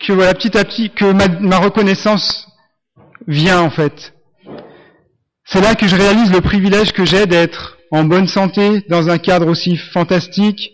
que 0.00 0.12
voilà 0.14 0.34
petit 0.34 0.56
à 0.56 0.64
petit 0.64 0.90
que 0.90 1.12
ma, 1.12 1.58
reconnaissance 1.58 2.48
vient 3.26 3.60
en 3.60 3.70
fait. 3.70 4.14
C'est 5.44 5.60
là 5.60 5.74
que 5.74 5.86
je 5.86 5.94
réalise 5.94 6.32
le 6.32 6.40
privilège 6.40 6.92
que 6.92 7.04
j'ai 7.04 7.26
d'être 7.26 7.78
en 7.90 8.04
bonne 8.04 8.26
santé 8.26 8.80
dans 8.88 9.10
un 9.10 9.18
cadre 9.18 9.46
aussi 9.46 9.76
fantastique. 9.76 10.72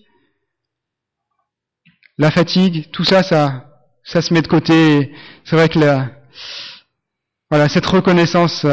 La 2.18 2.30
fatigue, 2.30 2.90
tout 2.92 3.04
ça, 3.04 3.22
ça, 3.22 3.65
ça 4.06 4.22
se 4.22 4.32
met 4.32 4.40
de 4.40 4.48
côté. 4.48 5.12
C'est 5.44 5.56
vrai 5.56 5.68
que 5.68 5.78
la, 5.78 6.10
voilà, 7.50 7.68
cette 7.68 7.86
reconnaissance 7.86 8.64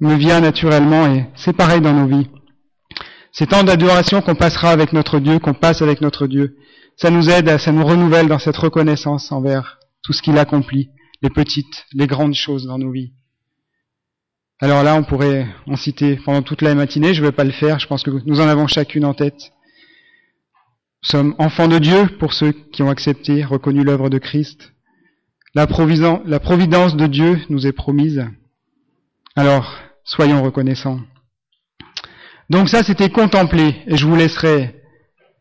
me 0.00 0.14
vient 0.16 0.40
naturellement 0.40 1.06
et 1.06 1.26
c'est 1.36 1.52
pareil 1.52 1.80
dans 1.80 1.92
nos 1.92 2.06
vies. 2.06 2.28
Ces 3.32 3.46
temps 3.46 3.62
d'adoration 3.62 4.22
qu'on 4.22 4.34
passera 4.34 4.70
avec 4.70 4.92
notre 4.92 5.20
Dieu, 5.20 5.38
qu'on 5.38 5.54
passe 5.54 5.82
avec 5.82 6.00
notre 6.00 6.26
Dieu, 6.26 6.56
ça 6.96 7.10
nous 7.10 7.30
aide, 7.30 7.58
ça 7.58 7.70
nous 7.70 7.84
renouvelle 7.84 8.26
dans 8.26 8.38
cette 8.38 8.56
reconnaissance 8.56 9.30
envers 9.30 9.78
tout 10.02 10.12
ce 10.12 10.22
qu'il 10.22 10.38
accomplit, 10.38 10.90
les 11.22 11.30
petites, 11.30 11.86
les 11.92 12.06
grandes 12.06 12.34
choses 12.34 12.66
dans 12.66 12.78
nos 12.78 12.90
vies. 12.90 13.12
Alors 14.60 14.82
là, 14.82 14.96
on 14.96 15.04
pourrait 15.04 15.46
en 15.68 15.76
citer 15.76 16.16
pendant 16.16 16.42
toute 16.42 16.62
la 16.62 16.74
matinée, 16.74 17.14
je 17.14 17.20
ne 17.20 17.26
vais 17.26 17.32
pas 17.32 17.44
le 17.44 17.52
faire, 17.52 17.78
je 17.78 17.86
pense 17.86 18.02
que 18.02 18.10
nous 18.10 18.40
en 18.40 18.48
avons 18.48 18.66
chacune 18.66 19.04
en 19.04 19.14
tête. 19.14 19.52
Nous 21.04 21.10
sommes 21.10 21.34
enfants 21.38 21.68
de 21.68 21.78
Dieu 21.78 22.08
pour 22.18 22.32
ceux 22.32 22.50
qui 22.50 22.82
ont 22.82 22.90
accepté, 22.90 23.44
reconnu 23.44 23.84
l'œuvre 23.84 24.10
de 24.10 24.18
Christ. 24.18 24.72
La, 25.58 25.66
providence 25.66 26.94
de 26.94 27.08
Dieu 27.08 27.40
nous 27.48 27.66
est 27.66 27.72
promise. 27.72 28.24
Alors, 29.34 29.74
soyons 30.04 30.40
reconnaissants. 30.40 31.00
Donc 32.48 32.68
ça, 32.68 32.84
c'était 32.84 33.10
contempler, 33.10 33.82
et 33.88 33.96
je 33.96 34.06
vous 34.06 34.14
laisserai 34.14 34.80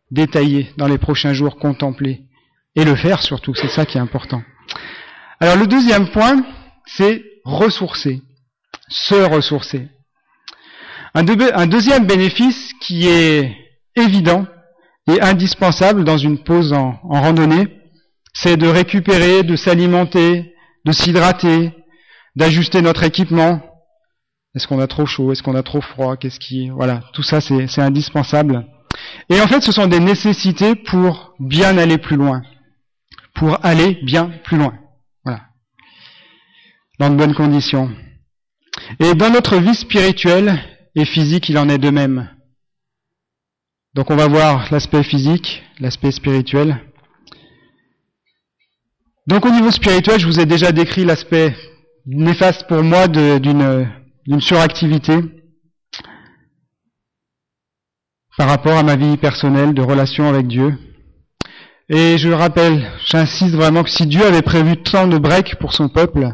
détailler 0.09 0.71
dans 0.75 0.87
les 0.87 0.97
prochains 0.97 1.33
jours, 1.33 1.57
contempler, 1.57 2.23
et 2.75 2.83
le 2.83 2.95
faire 2.95 3.21
surtout, 3.21 3.53
c'est 3.53 3.67
ça 3.67 3.85
qui 3.85 3.99
est 3.99 4.01
important. 4.01 4.41
Alors 5.39 5.55
le 5.55 5.67
deuxième 5.67 6.09
point, 6.09 6.43
c'est 6.87 7.23
ressourcer, 7.43 8.23
se 8.89 9.13
ressourcer. 9.13 9.87
Un, 11.13 11.67
deuxième 11.67 12.07
bénéfice 12.07 12.73
qui 12.81 13.07
est 13.07 13.55
évident 13.95 14.47
et 15.07 15.21
indispensable 15.21 16.03
dans 16.03 16.17
une 16.17 16.43
pause 16.43 16.73
en 16.73 16.99
randonnée, 17.03 17.76
c'est 18.41 18.57
de 18.57 18.67
récupérer, 18.67 19.43
de 19.43 19.55
s'alimenter, 19.55 20.53
de 20.85 20.91
s'hydrater, 20.91 21.73
d'ajuster 22.35 22.81
notre 22.81 23.03
équipement, 23.03 23.61
est-ce 24.55 24.67
qu'on 24.67 24.79
a 24.79 24.87
trop 24.87 25.05
chaud? 25.05 25.31
Est-ce 25.31 25.43
qu'on 25.43 25.55
a 25.55 25.63
trop 25.63 25.81
froid? 25.81 26.17
Qu'est-ce 26.17 26.39
qui 26.39 26.69
voilà, 26.69 27.03
tout 27.13 27.23
ça 27.23 27.41
c'est 27.41 27.81
indispensable. 27.81 28.65
Et 29.29 29.39
en 29.41 29.47
fait, 29.47 29.61
ce 29.61 29.71
sont 29.71 29.87
des 29.87 29.99
nécessités 29.99 30.75
pour 30.75 31.35
bien 31.39 31.77
aller 31.77 31.97
plus 31.97 32.15
loin, 32.15 32.41
pour 33.35 33.63
aller 33.63 33.99
bien 34.03 34.31
plus 34.43 34.57
loin. 34.57 34.73
Voilà, 35.23 35.41
dans 36.99 37.09
de 37.09 37.15
bonnes 37.15 37.35
conditions. 37.35 37.91
Et 38.99 39.13
dans 39.13 39.29
notre 39.29 39.57
vie 39.57 39.75
spirituelle 39.75 40.59
et 40.95 41.05
physique, 41.05 41.49
il 41.49 41.57
en 41.57 41.69
est 41.69 41.77
de 41.77 41.89
même. 41.89 42.29
Donc 43.93 44.11
on 44.11 44.15
va 44.15 44.27
voir 44.27 44.67
l'aspect 44.71 45.03
physique, 45.03 45.63
l'aspect 45.79 46.11
spirituel. 46.11 46.81
Donc 49.27 49.45
au 49.45 49.49
niveau 49.49 49.71
spirituel, 49.71 50.19
je 50.19 50.25
vous 50.25 50.39
ai 50.39 50.45
déjà 50.45 50.71
décrit 50.71 51.03
l'aspect 51.03 51.53
néfaste 52.05 52.65
pour 52.67 52.81
moi 52.81 53.09
d'une 53.09 54.39
suractivité 54.39 55.19
par 58.37 58.47
rapport 58.47 58.77
à 58.77 58.83
ma 58.83 58.95
vie 58.95 59.17
personnelle 59.17 59.73
de 59.73 59.81
relation 59.81 60.29
avec 60.29 60.47
Dieu. 60.47 60.77
Et 61.89 62.17
je 62.17 62.29
le 62.29 62.35
rappelle, 62.35 62.89
j'insiste 63.05 63.55
vraiment 63.55 63.83
que 63.83 63.89
si 63.89 64.05
Dieu 64.07 64.23
avait 64.23 64.41
prévu 64.41 64.81
tant 64.81 65.07
de 65.07 65.17
breaks 65.17 65.57
pour 65.59 65.73
son 65.73 65.89
peuple, 65.89 66.33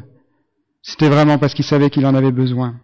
c'était 0.83 1.09
vraiment 1.09 1.39
parce 1.39 1.55
qu'il 1.55 1.65
savait 1.65 1.89
qu'il 1.89 2.05
en 2.05 2.13
avait 2.13 2.31
besoin. 2.31 2.79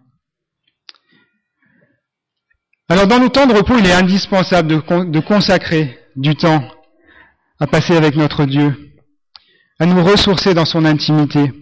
Alors 2.87 3.05
dans 3.05 3.19
nos 3.19 3.29
temps 3.29 3.45
de 3.45 3.53
repos, 3.53 3.77
il 3.77 3.85
est 3.85 3.93
indispensable 3.93 4.69
de 4.69 5.19
consacrer 5.19 5.99
du 6.15 6.35
temps 6.35 6.63
à 7.59 7.67
passer 7.67 7.95
avec 7.95 8.15
notre 8.15 8.45
Dieu, 8.45 8.88
à 9.79 9.85
nous 9.85 10.03
ressourcer 10.03 10.53
dans 10.53 10.65
son 10.65 10.83
intimité, 10.85 11.53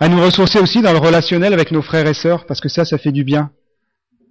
à 0.00 0.08
nous 0.08 0.20
ressourcer 0.20 0.58
aussi 0.58 0.80
dans 0.80 0.92
le 0.92 0.98
relationnel 0.98 1.52
avec 1.52 1.70
nos 1.70 1.82
frères 1.82 2.06
et 2.06 2.14
sœurs, 2.14 2.46
parce 2.46 2.60
que 2.60 2.68
ça, 2.68 2.84
ça 2.84 2.98
fait 2.98 3.12
du 3.12 3.22
bien. 3.22 3.50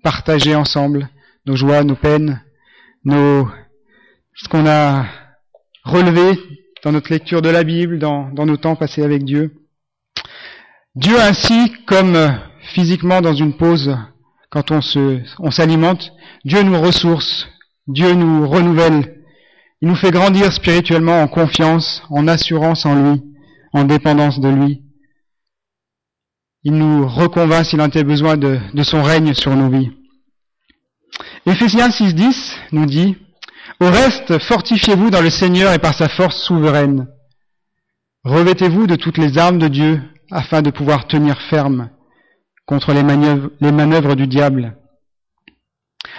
Partager 0.03 0.55
ensemble 0.55 1.09
nos 1.45 1.55
joies, 1.55 1.83
nos 1.83 1.95
peines, 1.95 2.41
nos, 3.05 3.47
ce 4.35 4.49
qu'on 4.49 4.67
a 4.67 5.05
relevé 5.83 6.39
dans 6.83 6.91
notre 6.91 7.11
lecture 7.11 7.41
de 7.41 7.49
la 7.49 7.63
Bible, 7.63 7.99
dans, 7.99 8.29
dans 8.31 8.45
nos 8.45 8.57
temps 8.57 8.75
passés 8.75 9.03
avec 9.03 9.23
Dieu. 9.23 9.53
Dieu 10.95 11.19
ainsi, 11.19 11.71
comme 11.85 12.17
physiquement 12.73 13.21
dans 13.21 13.33
une 13.33 13.55
pause, 13.55 13.95
quand 14.49 14.71
on 14.71 14.81
se, 14.81 15.21
on 15.39 15.51
s'alimente, 15.51 16.11
Dieu 16.43 16.63
nous 16.63 16.81
ressource, 16.81 17.47
Dieu 17.87 18.13
nous 18.13 18.49
renouvelle, 18.49 19.20
il 19.81 19.87
nous 19.87 19.95
fait 19.95 20.11
grandir 20.11 20.53
spirituellement 20.53 21.21
en 21.21 21.27
confiance, 21.27 22.03
en 22.09 22.27
assurance 22.27 22.85
en 22.85 22.95
lui, 22.95 23.21
en 23.73 23.83
dépendance 23.83 24.39
de 24.39 24.49
lui. 24.49 24.83
Il 26.63 26.73
nous 26.73 27.07
reconvainc 27.07 27.65
s'il 27.65 27.81
en 27.81 27.87
était 27.87 28.03
besoin 28.03 28.37
de, 28.37 28.59
son 28.83 29.01
règne 29.01 29.33
sur 29.33 29.55
nos 29.55 29.69
vies. 29.69 29.91
Éphésiens 31.47 31.89
6.10 31.89 32.53
nous 32.71 32.85
dit, 32.85 33.17
Au 33.79 33.89
reste, 33.89 34.37
fortifiez-vous 34.37 35.09
dans 35.09 35.21
le 35.21 35.31
Seigneur 35.31 35.73
et 35.73 35.79
par 35.79 35.95
sa 35.95 36.07
force 36.07 36.37
souveraine. 36.43 37.07
Revêtez-vous 38.23 38.85
de 38.85 38.95
toutes 38.95 39.17
les 39.17 39.39
armes 39.39 39.57
de 39.57 39.67
Dieu 39.67 39.99
afin 40.29 40.61
de 40.61 40.69
pouvoir 40.69 41.07
tenir 41.07 41.41
ferme 41.49 41.89
contre 42.67 42.93
les 42.93 43.01
manœuvres, 43.01 43.49
les 43.59 43.71
manœuvres 43.71 44.13
du 44.13 44.27
diable. 44.27 44.77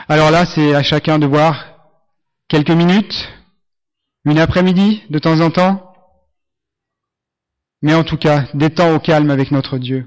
Alors 0.08 0.32
là, 0.32 0.46
c'est 0.46 0.74
à 0.74 0.82
chacun 0.82 1.20
de 1.20 1.26
voir 1.26 1.76
quelques 2.48 2.70
minutes, 2.70 3.28
une 4.24 4.38
après-midi 4.38 5.02
de 5.10 5.18
temps 5.18 5.40
en 5.40 5.50
temps, 5.50 5.92
mais 7.82 7.94
en 7.94 8.04
tout 8.04 8.16
cas 8.16 8.46
des 8.54 8.70
temps 8.70 8.94
au 8.94 9.00
calme 9.00 9.30
avec 9.30 9.50
notre 9.50 9.78
Dieu. 9.78 10.06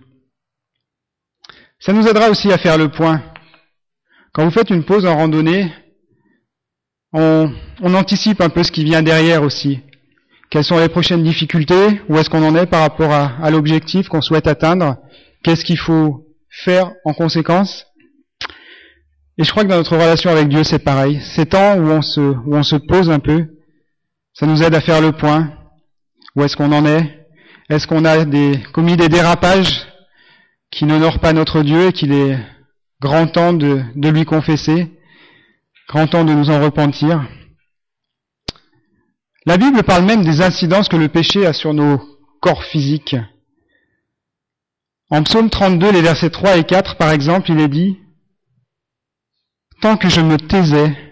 Ça 1.80 1.94
nous 1.94 2.08
aidera 2.08 2.30
aussi 2.30 2.52
à 2.52 2.58
faire 2.58 2.78
le 2.78 2.90
point. 2.90 3.22
Quand 4.34 4.46
vous 4.46 4.52
faites 4.52 4.70
une 4.70 4.84
pause 4.84 5.06
en 5.06 5.16
randonnée, 5.16 5.72
on, 7.14 7.52
anticipe 7.82 8.42
un 8.42 8.50
peu 8.50 8.64
ce 8.64 8.72
qui 8.72 8.84
vient 8.84 9.02
derrière 9.02 9.44
aussi. 9.44 9.80
Quelles 10.50 10.64
sont 10.64 10.80
les 10.80 10.90
prochaines 10.90 11.24
difficultés? 11.24 12.02
Où 12.10 12.18
est-ce 12.18 12.30
qu'on 12.30 12.46
en 12.46 12.56
est 12.56 12.66
par 12.66 12.82
rapport 12.82 13.12
à, 13.12 13.50
l'objectif 13.50 14.08
qu'on 14.08 14.22
souhaite 14.22 14.48
atteindre? 14.48 14.98
Qu'est-ce 15.44 15.64
qu'il 15.64 15.78
faut 15.78 16.26
faire 16.50 16.92
en 17.06 17.14
conséquence? 17.14 17.86
Et 19.38 19.44
je 19.44 19.52
crois 19.52 19.64
que 19.64 19.70
dans 19.70 19.78
notre 19.78 19.96
relation 19.96 20.30
avec 20.30 20.48
Dieu, 20.48 20.64
c'est 20.64 20.80
pareil. 20.80 21.22
Ces 21.36 21.46
temps 21.46 21.78
où 21.78 21.88
on 21.90 22.02
se, 22.02 22.20
où 22.20 22.56
on 22.56 22.64
se 22.64 22.76
pose 22.76 23.10
un 23.10 23.20
peu, 23.20 23.48
ça 24.36 24.46
nous 24.46 24.62
aide 24.62 24.76
à 24.76 24.82
faire 24.82 25.02
le 25.02 25.14
point. 25.14 25.52
Où 26.36 26.44
est-ce 26.44 26.58
qu'on 26.58 26.72
en 26.72 26.86
est? 26.86 27.26
Est-ce 27.70 27.88
qu'on 27.88 28.06
a 28.06 28.26
commis 28.74 28.98
des 28.98 29.10
dérapages 29.10 29.88
qui 30.72 30.86
n'honore 30.86 31.20
pas 31.20 31.34
notre 31.34 31.64
Dieu 31.64 31.88
et 31.88 31.94
qu'il 31.94 32.12
est 32.12 32.38
grand 33.02 33.28
temps 33.28 33.54
de, 33.54 33.82
de 33.96 34.10
lui 34.10 34.26
confesser, 34.26 34.92
grand 35.88 36.08
temps 36.08 36.26
de 36.26 36.34
nous 36.34 36.50
en 36.50 36.62
repentir? 36.62 37.26
La 39.46 39.58
Bible 39.58 39.84
parle 39.84 40.06
même 40.06 40.24
des 40.24 40.42
incidences 40.42 40.90
que 40.90 40.98
le 40.98 41.08
péché 41.08 41.46
a 41.46 41.54
sur 41.54 41.74
nos 41.74 41.98
corps 42.42 42.64
physiques. 42.66 43.16
En 45.10 45.24
psaume 45.24 45.50
32, 45.50 45.92
les 45.92 46.02
versets 46.02 46.30
3 46.30 46.58
et 46.58 46.64
4, 46.66 46.98
par 46.98 47.12
exemple, 47.12 47.52
il 47.52 47.60
est 47.60 47.70
dit, 47.70 48.00
Tant 49.82 49.98
que 49.98 50.10
je 50.10 50.22
me 50.22 50.38
taisais, 50.38 51.05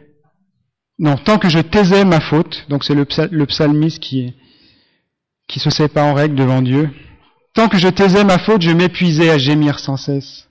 non, 1.00 1.18
tant 1.18 1.40
que 1.40 1.50
je 1.50 1.60
taisais 1.60 2.06
ma 2.06 2.20
faute, 2.20 2.66
donc 2.70 2.84
c'est 2.84 2.96
le, 2.96 3.46
psalmiste 3.46 4.00
qui, 4.00 4.34
qui 5.48 5.60
se 5.60 5.70
sait 5.70 5.88
pas 5.88 6.04
en 6.04 6.14
règle 6.14 6.36
devant 6.36 6.62
Dieu, 6.62 6.90
Tant 7.54 7.70
que 7.70 7.78
je 7.78 7.88
taisais 7.88 8.24
ma 8.24 8.40
faute, 8.40 8.64
je 8.64 8.72
m'épuisais 8.72 9.30
à 9.30 9.38
gémir 9.38 9.80
sans 9.80 9.96
cesse, 9.96 10.50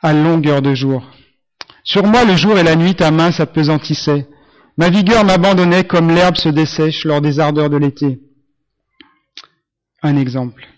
à 0.00 0.12
longueur 0.12 0.62
de 0.62 0.72
jour. 0.74 1.04
Sur 1.82 2.06
moi, 2.06 2.24
le 2.24 2.36
jour 2.36 2.56
et 2.56 2.62
la 2.62 2.76
nuit, 2.76 2.94
ta 2.94 3.10
main 3.10 3.32
s'apesantissait. 3.32 4.28
Ma 4.76 4.90
vigueur 4.90 5.24
m'abandonnait 5.24 5.84
comme 5.84 6.10
l'herbe 6.10 6.36
se 6.36 6.48
dessèche 6.48 7.04
lors 7.04 7.20
des 7.20 7.40
ardeurs 7.40 7.68
de 7.68 7.76
l'été. 7.76 8.20
Un 10.02 10.16
exemple. 10.16 10.68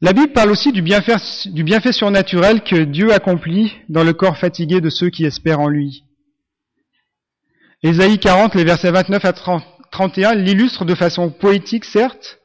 La 0.00 0.12
Bible 0.12 0.32
parle 0.32 0.50
aussi 0.50 0.72
du 0.72 0.82
bienfait, 0.82 1.16
du 1.46 1.62
bienfait 1.62 1.92
surnaturel 1.92 2.62
que 2.62 2.82
Dieu 2.82 3.12
accomplit 3.12 3.74
dans 3.88 4.02
le 4.02 4.12
corps 4.12 4.38
fatigué 4.38 4.80
de 4.80 4.90
ceux 4.90 5.10
qui 5.10 5.24
espèrent 5.24 5.60
en 5.60 5.68
lui. 5.68 6.04
Ésaïe 7.82 8.18
40, 8.18 8.54
les 8.54 8.64
versets 8.64 8.90
29 8.90 9.24
à 9.24 9.32
31 9.32 10.34
l'illustrent 10.34 10.84
de 10.84 10.94
façon 10.94 11.30
poétique, 11.30 11.84
certes, 11.84 12.40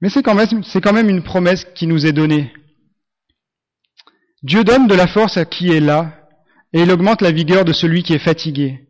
mais 0.00 0.08
c'est 0.08 0.22
quand, 0.22 0.34
même, 0.34 0.62
c'est 0.64 0.80
quand 0.80 0.92
même 0.92 1.08
une 1.08 1.22
promesse 1.22 1.64
qui 1.74 1.86
nous 1.86 2.06
est 2.06 2.12
donnée. 2.12 2.52
Dieu 4.42 4.62
donne 4.62 4.86
de 4.86 4.94
la 4.94 5.08
force 5.08 5.36
à 5.36 5.44
qui 5.44 5.70
est 5.70 5.80
là, 5.80 6.14
et 6.72 6.82
il 6.82 6.90
augmente 6.90 7.22
la 7.22 7.32
vigueur 7.32 7.64
de 7.64 7.72
celui 7.72 8.02
qui 8.02 8.12
est 8.12 8.18
fatigué. 8.18 8.88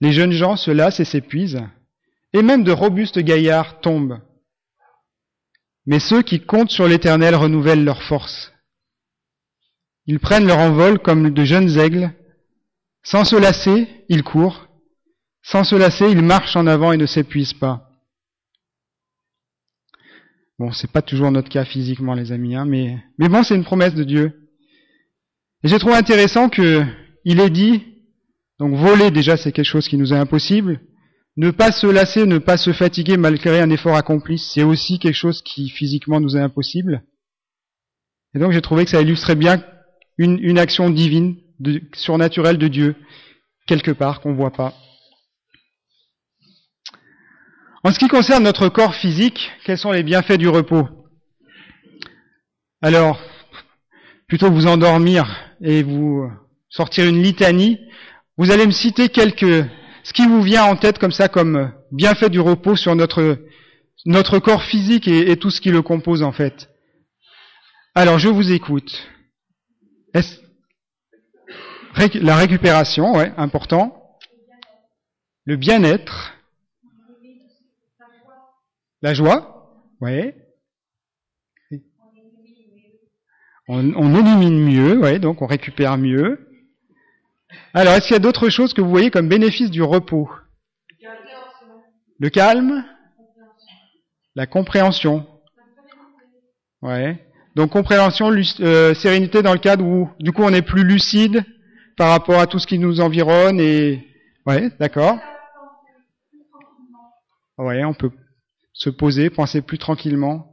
Les 0.00 0.12
jeunes 0.12 0.32
gens 0.32 0.56
se 0.56 0.70
lassent 0.70 1.00
et 1.00 1.04
s'épuisent, 1.04 1.62
et 2.32 2.42
même 2.42 2.64
de 2.64 2.72
robustes 2.72 3.20
gaillards 3.20 3.80
tombent. 3.80 4.20
Mais 5.86 6.00
ceux 6.00 6.22
qui 6.22 6.40
comptent 6.40 6.70
sur 6.70 6.88
l'Éternel 6.88 7.34
renouvellent 7.34 7.84
leur 7.84 8.02
force. 8.02 8.52
Ils 10.06 10.18
prennent 10.18 10.46
leur 10.46 10.58
envol 10.58 10.98
comme 10.98 11.30
de 11.30 11.44
jeunes 11.44 11.78
aigles. 11.78 12.12
Sans 13.02 13.24
se 13.24 13.36
lasser, 13.36 13.88
ils 14.08 14.22
courent. 14.22 14.68
Sans 15.42 15.64
se 15.64 15.74
lasser, 15.74 16.08
ils 16.10 16.22
marchent 16.22 16.56
en 16.56 16.66
avant 16.66 16.92
et 16.92 16.96
ne 16.96 17.06
s'épuisent 17.06 17.54
pas. 17.54 17.88
Bon, 20.58 20.70
c'est 20.70 20.90
pas 20.90 21.02
toujours 21.02 21.32
notre 21.32 21.48
cas 21.48 21.64
physiquement, 21.64 22.14
les 22.14 22.30
amis, 22.30 22.54
hein, 22.54 22.64
mais, 22.64 23.02
mais 23.18 23.28
bon, 23.28 23.42
c'est 23.42 23.56
une 23.56 23.64
promesse 23.64 23.94
de 23.94 24.04
Dieu. 24.04 24.48
Et 25.64 25.68
j'ai 25.68 25.78
trouvé 25.78 25.96
intéressant 25.96 26.48
que 26.48 26.84
il 27.24 27.40
est 27.40 27.50
dit, 27.50 27.82
donc 28.58 28.74
voler 28.74 29.10
déjà 29.10 29.36
c'est 29.36 29.52
quelque 29.52 29.64
chose 29.64 29.88
qui 29.88 29.96
nous 29.96 30.12
est 30.12 30.18
impossible, 30.18 30.80
ne 31.36 31.50
pas 31.50 31.72
se 31.72 31.86
lasser, 31.86 32.26
ne 32.26 32.38
pas 32.38 32.56
se 32.56 32.72
fatiguer 32.72 33.16
malgré 33.16 33.60
un 33.60 33.70
effort 33.70 33.96
accompli, 33.96 34.38
c'est 34.38 34.62
aussi 34.62 34.98
quelque 34.98 35.16
chose 35.16 35.42
qui 35.42 35.68
physiquement 35.68 36.20
nous 36.20 36.36
est 36.36 36.40
impossible. 36.40 37.02
Et 38.34 38.38
donc 38.38 38.52
j'ai 38.52 38.60
trouvé 38.60 38.84
que 38.84 38.90
ça 38.90 39.00
illustrait 39.00 39.34
bien 39.34 39.64
une 40.18 40.58
action 40.58 40.90
divine, 40.90 41.36
de, 41.62 41.80
surnaturelle 41.94 42.58
de 42.58 42.68
Dieu, 42.68 42.96
quelque 43.66 43.92
part 43.92 44.20
qu'on 44.20 44.34
voit 44.34 44.52
pas. 44.52 44.74
En 47.84 47.92
ce 47.92 47.98
qui 47.98 48.08
concerne 48.08 48.44
notre 48.44 48.68
corps 48.68 48.94
physique, 48.94 49.50
quels 49.64 49.78
sont 49.78 49.92
les 49.92 50.02
bienfaits 50.02 50.38
du 50.38 50.48
repos? 50.48 50.88
Alors, 52.80 53.20
plutôt 54.28 54.48
que 54.48 54.54
vous 54.54 54.66
endormir 54.66 55.26
et 55.60 55.82
vous 55.82 56.30
sortir 56.68 57.06
une 57.06 57.22
litanie, 57.22 57.78
vous 58.36 58.50
allez 58.50 58.66
me 58.66 58.72
citer 58.72 59.08
quelques, 59.08 59.66
ce 60.02 60.12
qui 60.12 60.26
vous 60.26 60.42
vient 60.42 60.64
en 60.64 60.76
tête 60.76 60.98
comme 60.98 61.12
ça, 61.12 61.28
comme 61.28 61.72
bienfait 61.92 62.30
du 62.30 62.40
repos 62.40 62.76
sur 62.76 62.94
notre, 62.96 63.38
notre 64.04 64.38
corps 64.38 64.62
physique 64.62 65.06
et 65.06 65.36
tout 65.36 65.50
ce 65.50 65.60
qui 65.60 65.70
le 65.70 65.82
compose 65.82 66.22
en 66.22 66.32
fait. 66.32 66.68
Alors, 67.94 68.18
je 68.18 68.28
vous 68.28 68.52
écoute. 68.52 69.06
La 71.96 72.36
récupération, 72.36 73.12
ouais, 73.14 73.32
important. 73.36 74.16
Le 75.44 75.56
bien-être. 75.56 76.32
La 79.02 79.14
joie, 79.14 79.72
ouais. 80.00 80.36
On, 83.68 83.94
on 83.94 84.14
élimine 84.14 84.64
mieux, 84.64 84.98
ouais, 84.98 85.18
donc 85.18 85.42
on 85.42 85.46
récupère 85.46 85.98
mieux. 85.98 86.48
Alors, 87.74 87.94
est-ce 87.94 88.06
qu'il 88.06 88.14
y 88.14 88.16
a 88.16 88.20
d'autres 88.20 88.48
choses 88.48 88.74
que 88.74 88.80
vous 88.80 88.90
voyez 88.90 89.10
comme 89.10 89.28
bénéfice 89.28 89.70
du 89.70 89.82
repos? 89.82 90.30
Le 92.18 92.30
calme 92.30 92.84
La 94.34 94.46
compréhension. 94.46 95.26
Ouais. 96.80 97.26
Donc 97.54 97.70
compréhension, 97.70 98.32
euh, 98.60 98.94
sérénité 98.94 99.42
dans 99.42 99.52
le 99.52 99.58
cadre 99.58 99.84
où 99.84 100.08
du 100.20 100.32
coup 100.32 100.42
on 100.42 100.54
est 100.54 100.62
plus 100.62 100.84
lucide 100.84 101.44
par 101.96 102.10
rapport 102.10 102.40
à 102.40 102.46
tout 102.46 102.58
ce 102.58 102.66
qui 102.66 102.78
nous 102.78 103.00
environne 103.00 103.60
et 103.60 104.06
ouais, 104.46 104.70
d'accord. 104.78 105.18
Ouais, 107.58 107.84
on 107.84 107.94
peut 107.94 108.10
se 108.72 108.90
poser, 108.90 109.30
penser 109.30 109.62
plus 109.62 109.78
tranquillement. 109.78 110.46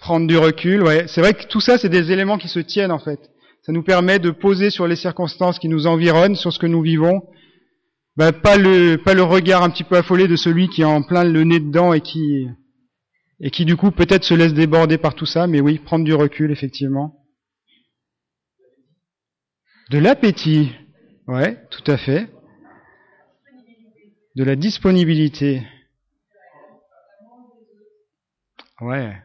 Prendre 0.00 0.26
du 0.26 0.36
recul, 0.36 0.82
ouais. 0.82 1.06
C'est 1.08 1.20
vrai 1.20 1.34
que 1.34 1.46
tout 1.46 1.60
ça, 1.60 1.78
c'est 1.78 1.88
des 1.88 2.10
éléments 2.10 2.38
qui 2.38 2.48
se 2.48 2.58
tiennent 2.58 2.92
en 2.92 2.98
fait. 2.98 3.20
Ça 3.62 3.72
nous 3.72 3.82
permet 3.82 4.18
de 4.18 4.30
poser 4.30 4.70
sur 4.70 4.86
les 4.86 4.96
circonstances 4.96 5.58
qui 5.58 5.68
nous 5.68 5.86
environnent, 5.86 6.36
sur 6.36 6.52
ce 6.52 6.58
que 6.58 6.66
nous 6.66 6.82
vivons. 6.82 7.22
Ben, 8.16 8.32
pas 8.32 8.56
le 8.56 8.96
pas 8.96 9.14
le 9.14 9.22
regard 9.22 9.62
un 9.62 9.70
petit 9.70 9.84
peu 9.84 9.96
affolé 9.96 10.26
de 10.26 10.36
celui 10.36 10.68
qui 10.68 10.82
est 10.82 10.86
en 10.86 11.02
plein 11.02 11.24
le 11.24 11.44
nez 11.44 11.60
dedans 11.60 11.92
et 11.92 12.00
qui 12.00 12.48
et 13.40 13.50
qui 13.50 13.64
du 13.64 13.76
coup 13.76 13.90
peut-être 13.90 14.24
se 14.24 14.34
laisse 14.34 14.52
déborder 14.52 14.98
par 14.98 15.14
tout 15.14 15.26
ça, 15.26 15.46
mais 15.46 15.60
oui, 15.60 15.78
prendre 15.78 16.04
du 16.04 16.14
recul 16.14 16.50
effectivement. 16.50 17.19
De 19.90 19.98
l'appétit, 19.98 20.70
ouais, 21.26 21.66
tout 21.68 21.82
à 21.90 21.96
fait. 21.96 22.30
De 24.36 24.44
la 24.44 24.54
disponibilité. 24.54 25.66
Ouais. 28.80 29.16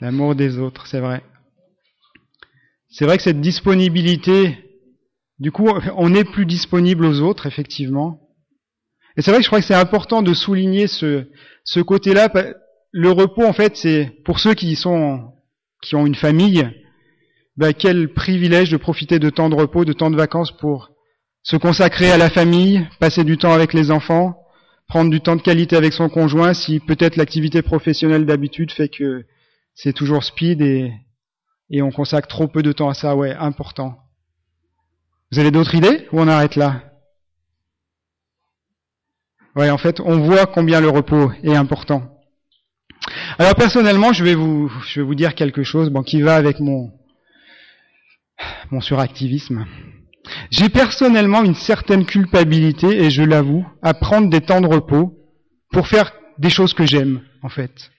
L'amour 0.00 0.36
des 0.36 0.58
autres, 0.58 0.86
c'est 0.86 1.00
vrai. 1.00 1.24
C'est 2.88 3.04
vrai 3.04 3.16
que 3.16 3.24
cette 3.24 3.40
disponibilité, 3.40 4.56
du 5.40 5.50
coup, 5.50 5.68
on 5.96 6.14
est 6.14 6.22
plus 6.22 6.46
disponible 6.46 7.04
aux 7.04 7.20
autres, 7.20 7.46
effectivement. 7.46 8.20
Et 9.16 9.22
c'est 9.22 9.32
vrai 9.32 9.40
que 9.40 9.44
je 9.44 9.48
crois 9.48 9.60
que 9.60 9.66
c'est 9.66 9.74
important 9.74 10.22
de 10.22 10.34
souligner 10.34 10.86
ce, 10.86 11.26
côté-là. 11.80 12.32
Le 12.92 13.10
repos, 13.10 13.44
en 13.44 13.52
fait, 13.52 13.76
c'est 13.76 14.22
pour 14.24 14.38
ceux 14.38 14.54
qui 14.54 14.76
sont, 14.76 15.32
qui 15.82 15.96
ont 15.96 16.06
une 16.06 16.14
famille, 16.14 16.64
ben, 17.56 17.72
quel 17.72 18.12
privilège 18.12 18.70
de 18.70 18.76
profiter 18.76 19.18
de 19.18 19.30
temps 19.30 19.48
de 19.48 19.54
repos, 19.54 19.84
de 19.84 19.92
temps 19.92 20.10
de 20.10 20.16
vacances 20.16 20.52
pour 20.52 20.90
se 21.42 21.56
consacrer 21.56 22.10
à 22.10 22.18
la 22.18 22.30
famille, 22.30 22.86
passer 22.98 23.24
du 23.24 23.38
temps 23.38 23.52
avec 23.52 23.72
les 23.72 23.90
enfants, 23.90 24.36
prendre 24.88 25.10
du 25.10 25.20
temps 25.20 25.36
de 25.36 25.42
qualité 25.42 25.76
avec 25.76 25.92
son 25.92 26.08
conjoint, 26.08 26.54
si 26.54 26.80
peut-être 26.80 27.16
l'activité 27.16 27.62
professionnelle 27.62 28.26
d'habitude 28.26 28.72
fait 28.72 28.88
que 28.88 29.24
c'est 29.74 29.92
toujours 29.92 30.24
speed 30.24 30.60
et, 30.60 30.92
et 31.70 31.82
on 31.82 31.90
consacre 31.90 32.28
trop 32.28 32.48
peu 32.48 32.62
de 32.62 32.72
temps 32.72 32.88
à 32.88 32.94
ça, 32.94 33.16
ouais, 33.16 33.34
important. 33.34 33.98
Vous 35.32 35.38
avez 35.38 35.50
d'autres 35.50 35.74
idées 35.74 36.08
ou 36.12 36.20
on 36.20 36.28
arrête 36.28 36.56
là? 36.56 36.82
Ouais, 39.56 39.70
en 39.70 39.78
fait, 39.78 40.00
on 40.00 40.18
voit 40.18 40.46
combien 40.46 40.80
le 40.80 40.88
repos 40.88 41.30
est 41.42 41.56
important. 41.56 42.02
Alors 43.38 43.54
personnellement, 43.54 44.12
je 44.12 44.24
vais 44.24 44.34
vous, 44.34 44.70
je 44.86 45.00
vais 45.00 45.06
vous 45.06 45.14
dire 45.14 45.34
quelque 45.34 45.62
chose, 45.62 45.90
bon, 45.90 46.02
qui 46.02 46.20
va 46.20 46.34
avec 46.34 46.60
mon, 46.60 46.92
mon 48.70 48.80
suractivisme. 48.80 49.66
J'ai 50.50 50.68
personnellement 50.68 51.42
une 51.42 51.54
certaine 51.54 52.04
culpabilité, 52.04 53.04
et 53.04 53.10
je 53.10 53.22
l'avoue, 53.22 53.66
à 53.82 53.94
prendre 53.94 54.28
des 54.28 54.40
temps 54.40 54.60
de 54.60 54.66
repos 54.66 55.14
pour 55.72 55.88
faire 55.88 56.12
des 56.38 56.50
choses 56.50 56.74
que 56.74 56.86
j'aime, 56.86 57.22
en 57.42 57.48
fait. 57.48 57.90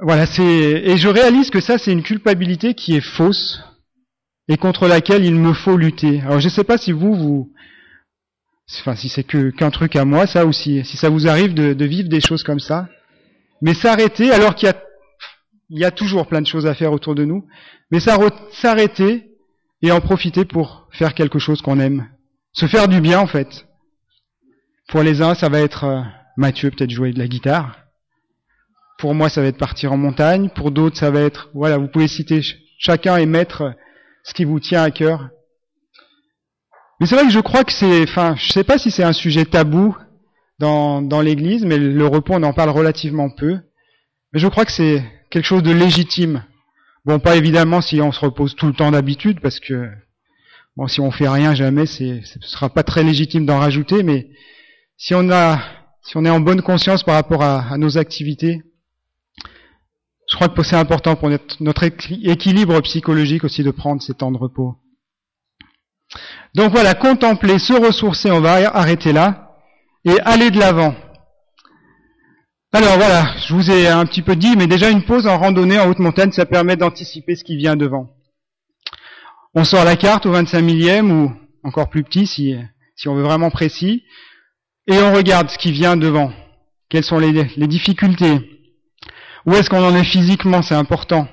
Voilà, 0.00 0.26
c'est 0.26 0.42
et 0.42 0.96
je 0.96 1.08
réalise 1.08 1.50
que 1.50 1.60
ça 1.60 1.76
c'est 1.76 1.92
une 1.92 2.02
culpabilité 2.02 2.74
qui 2.74 2.96
est 2.96 3.02
fausse 3.02 3.62
et 4.48 4.56
contre 4.56 4.88
laquelle 4.88 5.24
il 5.24 5.34
me 5.34 5.52
faut 5.52 5.76
lutter. 5.76 6.20
Alors 6.22 6.40
je 6.40 6.46
ne 6.46 6.52
sais 6.52 6.64
pas 6.64 6.78
si 6.78 6.90
vous 6.90 7.14
vous 7.14 7.52
enfin 8.80 8.96
si 8.96 9.10
c'est 9.10 9.24
que 9.24 9.50
qu'un 9.50 9.70
truc 9.70 9.94
à 9.94 10.06
moi 10.06 10.26
ça 10.26 10.46
aussi, 10.46 10.82
si 10.84 10.96
ça 10.96 11.10
vous 11.10 11.28
arrive 11.28 11.52
de, 11.52 11.74
de 11.74 11.84
vivre 11.84 12.08
des 12.08 12.22
choses 12.22 12.42
comme 12.42 12.60
ça, 12.60 12.88
mais 13.60 13.74
s'arrêter 13.74 14.30
alors 14.32 14.54
qu'il 14.54 14.68
y 14.68 14.72
a 14.72 14.80
il 15.74 15.80
y 15.80 15.84
a 15.84 15.90
toujours 15.90 16.28
plein 16.28 16.40
de 16.40 16.46
choses 16.46 16.66
à 16.66 16.74
faire 16.74 16.92
autour 16.92 17.16
de 17.16 17.24
nous, 17.24 17.48
mais 17.90 17.98
s'arrêter 17.98 19.28
et 19.82 19.90
en 19.90 20.00
profiter 20.00 20.44
pour 20.44 20.86
faire 20.92 21.14
quelque 21.14 21.40
chose 21.40 21.62
qu'on 21.62 21.80
aime, 21.80 22.08
se 22.52 22.66
faire 22.66 22.86
du 22.86 23.00
bien 23.00 23.18
en 23.18 23.26
fait. 23.26 23.66
Pour 24.88 25.02
les 25.02 25.20
uns, 25.20 25.34
ça 25.34 25.48
va 25.48 25.60
être 25.60 25.82
euh, 25.82 26.02
Mathieu 26.36 26.70
peut-être 26.70 26.92
jouer 26.92 27.12
de 27.12 27.18
la 27.18 27.26
guitare. 27.26 27.76
Pour 28.98 29.14
moi, 29.14 29.28
ça 29.28 29.40
va 29.40 29.48
être 29.48 29.58
partir 29.58 29.92
en 29.92 29.96
montagne. 29.96 30.48
Pour 30.48 30.70
d'autres, 30.70 30.96
ça 30.96 31.10
va 31.10 31.22
être, 31.22 31.50
voilà, 31.54 31.76
vous 31.76 31.88
pouvez 31.88 32.06
citer 32.06 32.40
chacun 32.78 33.16
et 33.16 33.26
mettre 33.26 33.74
ce 34.22 34.32
qui 34.32 34.44
vous 34.44 34.60
tient 34.60 34.84
à 34.84 34.92
cœur. 34.92 35.28
Mais 37.00 37.06
c'est 37.06 37.16
vrai 37.16 37.24
que 37.24 37.32
je 37.32 37.40
crois 37.40 37.64
que 37.64 37.72
c'est, 37.72 38.04
enfin, 38.04 38.36
je 38.36 38.52
sais 38.52 38.62
pas 38.62 38.78
si 38.78 38.92
c'est 38.92 39.02
un 39.02 39.12
sujet 39.12 39.44
tabou 39.44 39.96
dans 40.60 41.20
l'église, 41.20 41.64
mais 41.64 41.78
le 41.78 42.06
repos, 42.06 42.34
on 42.34 42.42
en 42.44 42.52
parle 42.52 42.70
relativement 42.70 43.28
peu. 43.28 43.58
Mais 44.32 44.38
je 44.38 44.46
crois 44.46 44.64
que 44.64 44.72
c'est 44.72 45.02
quelque 45.34 45.46
chose 45.46 45.64
de 45.64 45.72
légitime. 45.72 46.44
Bon, 47.04 47.18
pas 47.18 47.34
évidemment 47.34 47.80
si 47.80 48.00
on 48.00 48.12
se 48.12 48.20
repose 48.20 48.54
tout 48.54 48.68
le 48.68 48.72
temps 48.72 48.92
d'habitude, 48.92 49.40
parce 49.40 49.58
que, 49.58 49.90
bon, 50.76 50.86
si 50.86 51.00
on 51.00 51.10
fait 51.10 51.28
rien 51.28 51.56
jamais, 51.56 51.86
ce 51.86 52.20
sera 52.40 52.68
pas 52.70 52.84
très 52.84 53.02
légitime 53.02 53.44
d'en 53.44 53.58
rajouter, 53.58 54.04
mais 54.04 54.28
si 54.96 55.12
on 55.12 55.28
a, 55.30 55.60
si 56.02 56.16
on 56.16 56.24
est 56.24 56.30
en 56.30 56.38
bonne 56.38 56.62
conscience 56.62 57.02
par 57.02 57.16
rapport 57.16 57.42
à 57.42 57.76
nos 57.78 57.98
activités, 57.98 58.62
je 60.30 60.36
crois 60.36 60.48
que 60.48 60.62
c'est 60.62 60.76
important 60.76 61.16
pour 61.16 61.28
notre, 61.58 61.82
équilibre 61.82 62.80
psychologique 62.82 63.42
aussi 63.42 63.64
de 63.64 63.72
prendre 63.72 64.00
ces 64.00 64.14
temps 64.14 64.30
de 64.30 64.38
repos. 64.38 64.76
Donc 66.54 66.70
voilà, 66.70 66.94
contempler, 66.94 67.58
se 67.58 67.72
ressourcer, 67.72 68.30
on 68.30 68.40
va 68.40 68.54
arrêter 68.72 69.12
là, 69.12 69.56
et 70.04 70.20
aller 70.20 70.52
de 70.52 70.60
l'avant. 70.60 70.94
Alors 72.76 72.96
voilà, 72.96 73.36
je 73.36 73.54
vous 73.54 73.70
ai 73.70 73.86
un 73.86 74.04
petit 74.04 74.22
peu 74.22 74.34
dit, 74.34 74.56
mais 74.56 74.66
déjà 74.66 74.90
une 74.90 75.04
pause 75.04 75.28
en 75.28 75.38
randonnée 75.38 75.78
en 75.78 75.88
haute 75.88 76.00
montagne, 76.00 76.32
ça 76.32 76.44
permet 76.44 76.74
d'anticiper 76.74 77.36
ce 77.36 77.44
qui 77.44 77.56
vient 77.56 77.76
devant. 77.76 78.08
On 79.54 79.62
sort 79.62 79.84
la 79.84 79.94
carte 79.94 80.26
au 80.26 80.32
25 80.32 80.60
millième 80.60 81.12
ou 81.12 81.32
encore 81.62 81.88
plus 81.88 82.02
petit 82.02 82.26
si, 82.26 82.56
on 83.06 83.14
veut 83.14 83.22
vraiment 83.22 83.50
précis, 83.50 84.02
et 84.88 84.98
on 84.98 85.14
regarde 85.14 85.50
ce 85.50 85.58
qui 85.58 85.70
vient 85.70 85.96
devant. 85.96 86.32
Quelles 86.88 87.04
sont 87.04 87.20
les, 87.20 87.44
difficultés, 87.68 88.40
où 89.46 89.54
est-ce 89.54 89.70
qu'on 89.70 89.84
en 89.84 89.94
est 89.94 90.02
physiquement? 90.02 90.62
C'est 90.62 90.74
important. 90.74 91.28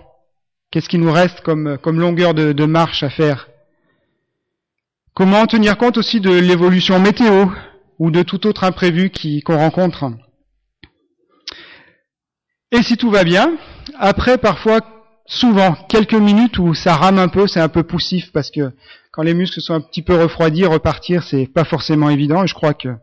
Qu'est-ce 0.69 0.89
qui 0.89 0.99
nous 0.99 1.12
reste 1.12 1.41
comme, 1.41 1.80
longueur 1.99 2.36
de, 2.36 2.54
de 2.54 2.65
marche 2.65 3.01
à 3.01 3.10
faire? 3.10 3.49
Comment 5.15 5.47
tenir 5.47 5.75
compte 5.80 5.97
aussi 5.97 6.21
de 6.21 6.30
l'évolution 6.30 6.99
météo 6.99 7.47
ou 7.97 8.12
de 8.12 8.21
tout 8.21 8.45
autre 8.45 8.63
imprévu 8.63 9.12
qu'on 9.43 9.58
rencontre? 9.58 10.12
Et 12.72 12.84
si 12.84 12.96
tout 12.96 13.12
va 13.12 13.24
bien, 13.24 13.58
après 14.00 14.38
parfois, 14.38 14.80
souvent, 15.26 15.74
quelques 15.90 16.14
minutes 16.14 16.58
où 16.58 16.74
ça 16.74 16.96
rame 16.96 17.20
un 17.20 17.28
peu, 17.28 17.48
c'est 17.48 17.60
un 17.60 17.70
peu 17.70 17.84
poussif 17.84 18.32
parce 18.32 18.50
que 18.50 18.72
quand 19.12 19.24
les 19.24 19.34
muscles 19.34 19.60
sont 19.60 19.74
un 19.74 19.82
petit 19.82 20.02
peu 20.02 20.16
refroidis, 20.16 20.66
repartir, 20.66 21.24
c'est 21.24 21.48
pas 21.48 21.66
forcément 21.66 22.10
évident. 22.10 22.44
Et 22.44 22.48
je 22.48 22.54
crois 22.54 22.74
que 22.74 22.96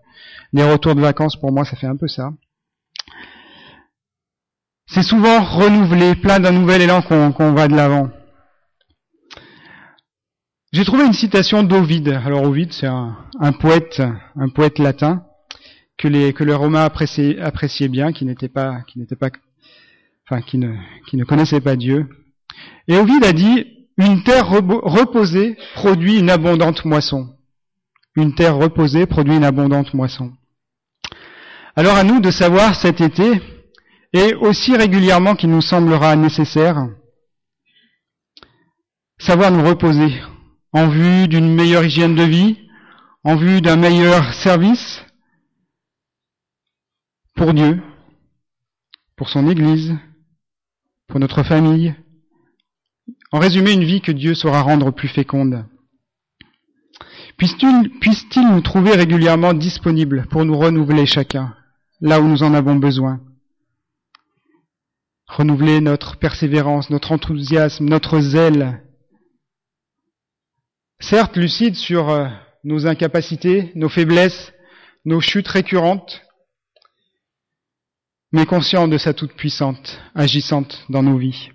les 0.53 0.65
retours 0.65 0.95
de 0.95 1.01
vacances, 1.01 1.37
pour 1.37 1.53
moi, 1.53 1.65
ça 1.65 1.77
fait 1.77 1.87
un 1.87 1.97
peu 1.97 2.09
ça. 2.09 2.31
C'est 4.87 5.03
souvent 5.03 5.45
renouvelé, 5.45 6.15
plein 6.15 6.41
d'un 6.41 6.53
nouvel 6.53 6.81
élan 6.81 7.03
qu'on 7.03 7.53
va 7.53 7.69
de 7.69 7.77
l'avant. 7.77 8.09
J'ai 10.73 10.85
trouvé 10.85 11.05
une 11.05 11.13
citation 11.13 11.63
d'Ovide. 11.63 12.09
Alors 12.25 12.43
Ovide, 12.45 12.73
c'est 12.73 12.87
un, 12.87 13.53
poète, 13.59 14.03
un 14.37 14.49
poète 14.49 14.79
latin 14.79 15.25
que 15.99 16.09
les 16.09 16.33
que 16.33 16.45
les 16.45 16.55
Romains 16.55 16.85
appréciaient, 16.85 17.39
appréciaient 17.39 17.89
bien, 17.89 18.13
qui 18.13 18.25
n'était 18.25 18.49
pas, 18.49 18.83
qui 18.87 18.99
n'était 18.99 19.17
pas, 19.17 19.31
enfin 20.31 20.43
qui 20.43 20.59
ne 20.59 20.75
qui 21.07 21.17
ne 21.17 21.25
connaissait 21.25 21.61
pas 21.61 21.77
Dieu. 21.77 22.09
Et 22.87 22.97
Ovide 22.97 23.25
a 23.25 23.33
dit 23.33 23.67
une 23.97 24.23
terre 24.23 24.49
reposée 24.49 25.57
produit 25.75 26.19
une 26.19 26.31
abondante 26.31 26.85
moisson. 26.85 27.35
Une 28.15 28.35
terre 28.35 28.57
reposée 28.57 29.07
produit 29.07 29.37
une 29.37 29.45
abondante 29.45 29.95
moisson. 29.95 30.33
Alors 31.77 31.97
à 31.97 32.05
nous 32.05 32.21
de 32.21 32.31
savoir 32.31 32.75
cet 32.75 33.01
été, 33.01 33.41
et 34.13 34.35
aussi 34.35 34.77
régulièrement 34.77 35.35
qu'il 35.35 35.51
nous 35.51 35.61
semblera 35.61 36.17
nécessaire, 36.17 36.89
savoir 39.19 39.51
nous 39.51 39.63
reposer 39.63 40.21
en 40.73 40.89
vue 40.89 41.29
d'une 41.29 41.55
meilleure 41.55 41.85
hygiène 41.85 42.15
de 42.15 42.25
vie, 42.25 42.69
en 43.25 43.37
vue 43.37 43.61
d'un 43.61 43.77
meilleur 43.77 44.35
service 44.35 45.05
pour 47.35 47.55
Dieu, 47.55 47.81
pour 49.17 49.29
son 49.29 49.49
Église, 49.49 49.97
pour 51.09 51.19
notre 51.19 51.43
famille. 51.43 51.95
En 53.33 53.39
résumé, 53.39 53.73
une 53.73 53.85
vie 53.85 54.01
que 54.01 54.13
Dieu 54.13 54.35
saura 54.35 54.63
rendre 54.63 54.91
plus 54.91 55.09
féconde. 55.09 55.65
Puisse-t-il 57.39 58.49
nous 58.49 58.61
trouver 58.61 58.93
régulièrement 58.95 59.55
disponibles 59.55 60.27
pour 60.31 60.45
nous 60.45 60.59
renouveler 60.59 61.07
chacun, 61.07 61.55
là 62.01 62.21
où 62.21 62.29
nous 62.29 62.43
en 62.43 62.53
avons 62.53 62.77
besoin? 62.77 63.21
Renouveler 65.27 65.81
notre 65.81 66.19
persévérance, 66.19 66.91
notre 66.91 67.13
enthousiasme, 67.13 67.85
notre 67.85 68.21
zèle. 68.21 68.83
Certes, 71.01 71.37
lucide 71.37 71.77
sur 71.77 72.09
euh, 72.09 72.29
nos 72.65 72.87
incapacités, 72.87 73.73
nos 73.75 73.89
faiblesses, 73.89 74.53
nos 75.05 75.21
chutes 75.21 75.49
récurrentes, 75.49 76.23
mais 78.33 78.47
conscient 78.47 78.89
de 78.89 78.99
sa 78.99 79.15
toute-puissante, 79.15 80.01
agissante 80.15 80.85
dans 80.89 81.03
nos 81.03 81.17
vies. 81.17 81.51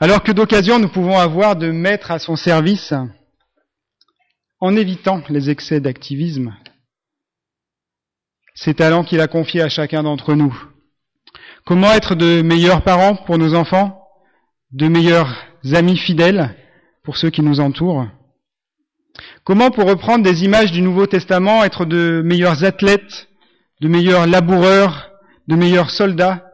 Alors 0.00 0.22
que 0.22 0.32
d'occasions 0.32 0.78
nous 0.78 0.88
pouvons 0.88 1.18
avoir 1.18 1.56
de 1.56 1.70
mettre 1.70 2.10
à 2.10 2.18
son 2.18 2.36
service 2.36 2.94
en 4.60 4.76
évitant 4.76 5.22
les 5.28 5.50
excès 5.50 5.80
d'activisme, 5.80 6.56
ces 8.54 8.74
talents 8.74 9.04
qu'il 9.04 9.20
a 9.20 9.28
confiés 9.28 9.62
à 9.62 9.68
chacun 9.68 10.02
d'entre 10.02 10.34
nous. 10.34 10.56
Comment 11.64 11.92
être 11.92 12.14
de 12.14 12.42
meilleurs 12.42 12.82
parents 12.82 13.14
pour 13.14 13.38
nos 13.38 13.54
enfants, 13.54 14.02
de 14.72 14.88
meilleurs 14.88 15.36
amis 15.74 15.98
fidèles 15.98 16.56
pour 17.04 17.16
ceux 17.16 17.30
qui 17.30 17.42
nous 17.42 17.60
entourent? 17.60 18.06
Comment, 19.44 19.70
pour 19.70 19.88
reprendre 19.88 20.24
des 20.24 20.44
images 20.44 20.72
du 20.72 20.82
Nouveau 20.82 21.06
Testament, 21.06 21.64
être 21.64 21.84
de 21.84 22.22
meilleurs 22.24 22.64
athlètes, 22.64 23.27
de 23.80 23.88
meilleurs 23.88 24.26
laboureurs, 24.26 25.12
de 25.46 25.56
meilleurs 25.56 25.90
soldats 25.90 26.44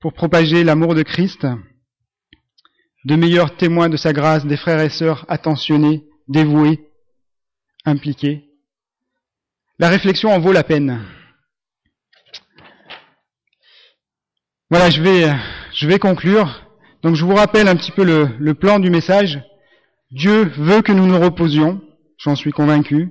pour 0.00 0.12
propager 0.12 0.64
l'amour 0.64 0.94
de 0.94 1.02
Christ, 1.02 1.46
de 3.04 3.16
meilleurs 3.16 3.56
témoins 3.56 3.88
de 3.88 3.96
sa 3.96 4.12
grâce, 4.12 4.46
des 4.46 4.56
frères 4.56 4.80
et 4.80 4.90
sœurs 4.90 5.24
attentionnés, 5.28 6.04
dévoués, 6.28 6.88
impliqué. 7.84 8.44
La 9.78 9.88
réflexion 9.88 10.30
en 10.30 10.40
vaut 10.40 10.52
la 10.52 10.64
peine. 10.64 11.02
Voilà, 14.70 14.90
je 14.90 15.02
vais, 15.02 15.32
je 15.72 15.86
vais 15.86 15.98
conclure. 15.98 16.66
Donc 17.02 17.14
je 17.14 17.24
vous 17.24 17.34
rappelle 17.34 17.68
un 17.68 17.76
petit 17.76 17.92
peu 17.92 18.04
le, 18.04 18.28
le 18.38 18.54
plan 18.54 18.78
du 18.78 18.90
message. 18.90 19.40
Dieu 20.10 20.44
veut 20.56 20.82
que 20.82 20.92
nous 20.92 21.06
nous 21.06 21.18
reposions, 21.18 21.80
j'en 22.18 22.36
suis 22.36 22.52
convaincu. 22.52 23.10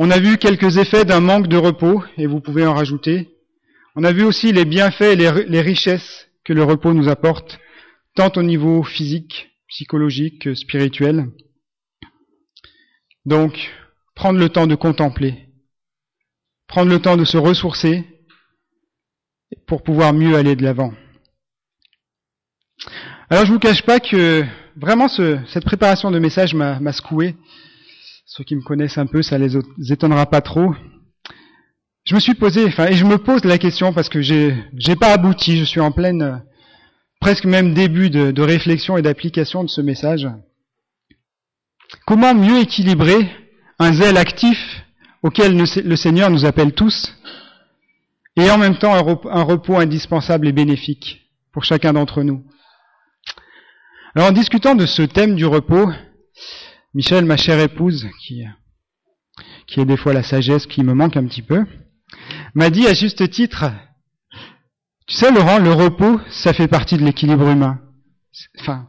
On 0.00 0.12
a 0.12 0.20
vu 0.20 0.38
quelques 0.38 0.76
effets 0.76 1.04
d'un 1.04 1.18
manque 1.18 1.48
de 1.48 1.56
repos, 1.56 2.04
et 2.16 2.28
vous 2.28 2.40
pouvez 2.40 2.64
en 2.64 2.72
rajouter. 2.72 3.34
On 3.96 4.04
a 4.04 4.12
vu 4.12 4.22
aussi 4.22 4.52
les 4.52 4.64
bienfaits 4.64 5.02
et 5.02 5.16
les, 5.16 5.60
richesses 5.60 6.28
que 6.44 6.52
le 6.52 6.62
repos 6.62 6.94
nous 6.94 7.08
apporte, 7.08 7.58
tant 8.14 8.30
au 8.36 8.44
niveau 8.44 8.84
physique, 8.84 9.50
psychologique 9.66 10.42
que 10.42 10.54
spirituel. 10.54 11.26
Donc, 13.24 13.72
prendre 14.14 14.38
le 14.38 14.48
temps 14.48 14.68
de 14.68 14.76
contempler, 14.76 15.48
prendre 16.68 16.90
le 16.90 17.00
temps 17.00 17.16
de 17.16 17.24
se 17.24 17.36
ressourcer 17.36 18.04
pour 19.66 19.82
pouvoir 19.82 20.12
mieux 20.12 20.36
aller 20.36 20.54
de 20.54 20.62
l'avant. 20.62 20.92
Alors 23.30 23.44
je 23.44 23.52
vous 23.52 23.58
cache 23.58 23.82
pas 23.82 23.98
que 23.98 24.44
vraiment 24.76 25.08
cette 25.08 25.64
préparation 25.64 26.12
de 26.12 26.20
message 26.20 26.54
m'a 26.54 26.92
secoué. 26.92 27.34
Ceux 28.38 28.44
qui 28.44 28.54
me 28.54 28.62
connaissent 28.62 28.98
un 28.98 29.06
peu, 29.06 29.20
ça 29.20 29.36
les 29.36 29.56
étonnera 29.90 30.24
pas 30.26 30.40
trop. 30.40 30.72
Je 32.04 32.14
me 32.14 32.20
suis 32.20 32.34
posé, 32.34 32.66
enfin, 32.66 32.86
et 32.86 32.94
je 32.94 33.04
me 33.04 33.18
pose 33.18 33.44
la 33.44 33.58
question 33.58 33.92
parce 33.92 34.08
que 34.08 34.22
j'ai, 34.22 34.54
j'ai 34.76 34.94
pas 34.94 35.12
abouti. 35.12 35.58
Je 35.58 35.64
suis 35.64 35.80
en 35.80 35.90
pleine, 35.90 36.44
presque 37.20 37.46
même 37.46 37.74
début 37.74 38.10
de, 38.10 38.30
de 38.30 38.42
réflexion 38.42 38.96
et 38.96 39.02
d'application 39.02 39.64
de 39.64 39.68
ce 39.68 39.80
message. 39.80 40.28
Comment 42.06 42.32
mieux 42.32 42.60
équilibrer 42.60 43.28
un 43.80 43.92
zèle 43.92 44.16
actif 44.16 44.84
auquel 45.24 45.56
le 45.56 45.96
Seigneur 45.96 46.30
nous 46.30 46.44
appelle 46.44 46.74
tous 46.74 47.12
et 48.36 48.48
en 48.52 48.58
même 48.58 48.78
temps 48.78 48.94
un 48.94 49.42
repos 49.42 49.78
indispensable 49.78 50.46
et 50.46 50.52
bénéfique 50.52 51.28
pour 51.50 51.64
chacun 51.64 51.92
d'entre 51.92 52.22
nous? 52.22 52.44
Alors 54.14 54.28
en 54.28 54.32
discutant 54.32 54.76
de 54.76 54.86
ce 54.86 55.02
thème 55.02 55.34
du 55.34 55.44
repos, 55.44 55.90
Michel, 56.94 57.24
ma 57.24 57.36
chère 57.36 57.60
épouse, 57.60 58.06
qui, 58.20 58.44
qui 59.66 59.80
est 59.80 59.84
des 59.84 59.96
fois 59.96 60.12
la 60.12 60.22
sagesse 60.22 60.66
qui 60.66 60.82
me 60.82 60.94
manque 60.94 61.16
un 61.16 61.26
petit 61.26 61.42
peu, 61.42 61.64
m'a 62.54 62.70
dit 62.70 62.86
à 62.86 62.94
juste 62.94 63.28
titre, 63.30 63.66
tu 65.06 65.14
sais 65.14 65.30
Laurent, 65.30 65.58
le 65.58 65.72
repos, 65.72 66.20
ça 66.30 66.52
fait 66.52 66.68
partie 66.68 66.96
de 66.96 67.04
l'équilibre 67.04 67.48
humain. 67.48 67.80
Enfin, 68.60 68.88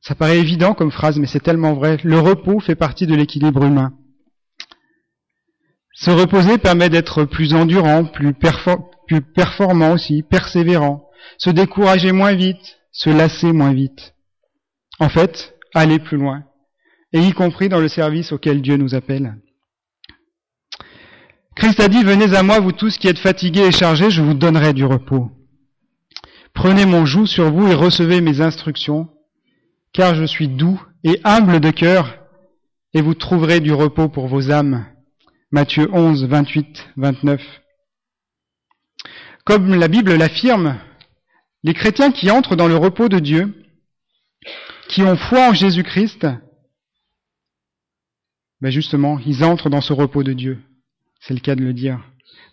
ça 0.00 0.14
paraît 0.14 0.38
évident 0.38 0.74
comme 0.74 0.92
phrase, 0.92 1.18
mais 1.18 1.26
c'est 1.26 1.40
tellement 1.40 1.74
vrai. 1.74 1.98
Le 2.04 2.20
repos 2.20 2.60
fait 2.60 2.76
partie 2.76 3.06
de 3.06 3.14
l'équilibre 3.14 3.64
humain. 3.64 3.92
Se 5.92 6.10
reposer 6.10 6.58
permet 6.58 6.88
d'être 6.88 7.24
plus 7.24 7.54
endurant, 7.54 8.04
plus, 8.04 8.32
plus 9.08 9.22
performant 9.22 9.92
aussi, 9.92 10.22
persévérant, 10.22 11.08
se 11.38 11.50
décourager 11.50 12.12
moins 12.12 12.34
vite, 12.34 12.78
se 12.92 13.10
lasser 13.10 13.52
moins 13.52 13.72
vite. 13.72 14.14
En 15.00 15.08
fait, 15.08 15.54
aller 15.74 15.98
plus 15.98 16.18
loin, 16.18 16.44
et 17.12 17.20
y 17.20 17.32
compris 17.32 17.68
dans 17.68 17.80
le 17.80 17.88
service 17.88 18.32
auquel 18.32 18.62
Dieu 18.62 18.76
nous 18.76 18.94
appelle. 18.94 19.36
Christ 21.54 21.80
a 21.80 21.88
dit, 21.88 22.02
venez 22.02 22.34
à 22.34 22.42
moi, 22.42 22.60
vous 22.60 22.72
tous 22.72 22.98
qui 22.98 23.08
êtes 23.08 23.18
fatigués 23.18 23.66
et 23.66 23.72
chargés, 23.72 24.10
je 24.10 24.22
vous 24.22 24.34
donnerai 24.34 24.74
du 24.74 24.84
repos. 24.84 25.30
Prenez 26.52 26.84
mon 26.84 27.06
joug 27.06 27.26
sur 27.26 27.50
vous 27.50 27.66
et 27.68 27.74
recevez 27.74 28.20
mes 28.20 28.40
instructions, 28.40 29.08
car 29.92 30.14
je 30.14 30.24
suis 30.24 30.48
doux 30.48 30.82
et 31.02 31.20
humble 31.24 31.60
de 31.60 31.70
cœur, 31.70 32.18
et 32.92 33.00
vous 33.00 33.14
trouverez 33.14 33.60
du 33.60 33.72
repos 33.72 34.08
pour 34.08 34.26
vos 34.26 34.50
âmes. 34.50 34.86
Matthieu 35.50 35.88
11, 35.92 36.24
28, 36.24 36.88
29. 36.96 37.42
Comme 39.44 39.74
la 39.74 39.88
Bible 39.88 40.14
l'affirme, 40.14 40.78
les 41.62 41.72
chrétiens 41.72 42.10
qui 42.10 42.30
entrent 42.30 42.56
dans 42.56 42.68
le 42.68 42.76
repos 42.76 43.08
de 43.08 43.18
Dieu, 43.18 43.54
qui 44.88 45.02
ont 45.02 45.16
foi 45.16 45.48
en 45.48 45.54
Jésus-Christ, 45.54 46.26
ben 48.60 48.70
justement, 48.70 49.18
ils 49.26 49.44
entrent 49.44 49.70
dans 49.70 49.80
ce 49.80 49.92
repos 49.92 50.22
de 50.22 50.32
Dieu. 50.32 50.58
C'est 51.20 51.34
le 51.34 51.40
cas 51.40 51.54
de 51.54 51.62
le 51.62 51.72
dire. 51.72 52.00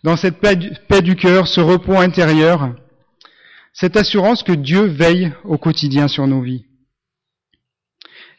Dans 0.03 0.17
cette 0.17 0.39
paix 0.39 0.55
du, 0.55 0.71
paix 0.87 1.01
du 1.01 1.15
cœur, 1.15 1.47
ce 1.47 1.61
repos 1.61 1.97
intérieur, 1.97 2.75
cette 3.73 3.97
assurance 3.97 4.43
que 4.43 4.51
Dieu 4.51 4.83
veille 4.83 5.31
au 5.43 5.57
quotidien 5.57 6.07
sur 6.07 6.27
nos 6.27 6.41
vies. 6.41 6.65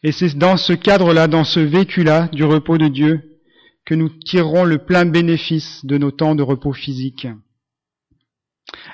Et 0.02 0.12
c'est 0.12 0.36
dans 0.36 0.58
ce 0.58 0.74
cadre-là, 0.74 1.26
dans 1.28 1.44
ce 1.44 1.60
vécu-là 1.60 2.28
du 2.32 2.44
repos 2.44 2.76
de 2.76 2.88
Dieu, 2.88 3.40
que 3.86 3.94
nous 3.94 4.08
tirerons 4.08 4.64
le 4.64 4.78
plein 4.78 5.06
bénéfice 5.06 5.84
de 5.84 5.98
nos 5.98 6.10
temps 6.10 6.34
de 6.34 6.42
repos 6.42 6.72
physique. 6.72 7.26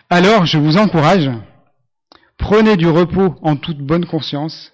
Alors, 0.09 0.46
je 0.46 0.59
vous 0.59 0.76
encourage, 0.76 1.30
prenez 2.37 2.76
du 2.76 2.87
repos 2.87 3.35
en 3.42 3.56
toute 3.56 3.78
bonne 3.78 4.06
conscience, 4.06 4.72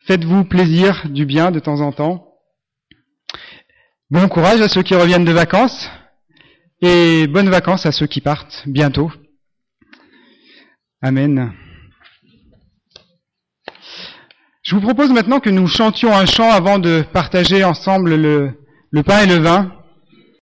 faites-vous 0.00 0.44
plaisir 0.44 1.08
du 1.08 1.26
bien 1.26 1.50
de 1.50 1.58
temps 1.58 1.80
en 1.80 1.92
temps. 1.92 2.25
Bon 4.08 4.28
courage 4.28 4.60
à 4.60 4.68
ceux 4.68 4.84
qui 4.84 4.94
reviennent 4.94 5.24
de 5.24 5.32
vacances 5.32 5.90
et 6.80 7.26
bonnes 7.26 7.50
vacances 7.50 7.86
à 7.86 7.90
ceux 7.92 8.06
qui 8.06 8.20
partent 8.20 8.62
bientôt. 8.64 9.10
Amen. 11.02 11.52
Je 14.62 14.76
vous 14.76 14.80
propose 14.80 15.10
maintenant 15.10 15.40
que 15.40 15.50
nous 15.50 15.66
chantions 15.66 16.16
un 16.16 16.24
chant 16.24 16.52
avant 16.52 16.78
de 16.78 17.02
partager 17.12 17.64
ensemble 17.64 18.14
le, 18.14 19.02
pain 19.02 19.24
et 19.24 19.26
le 19.26 19.38
vin. 19.38 19.75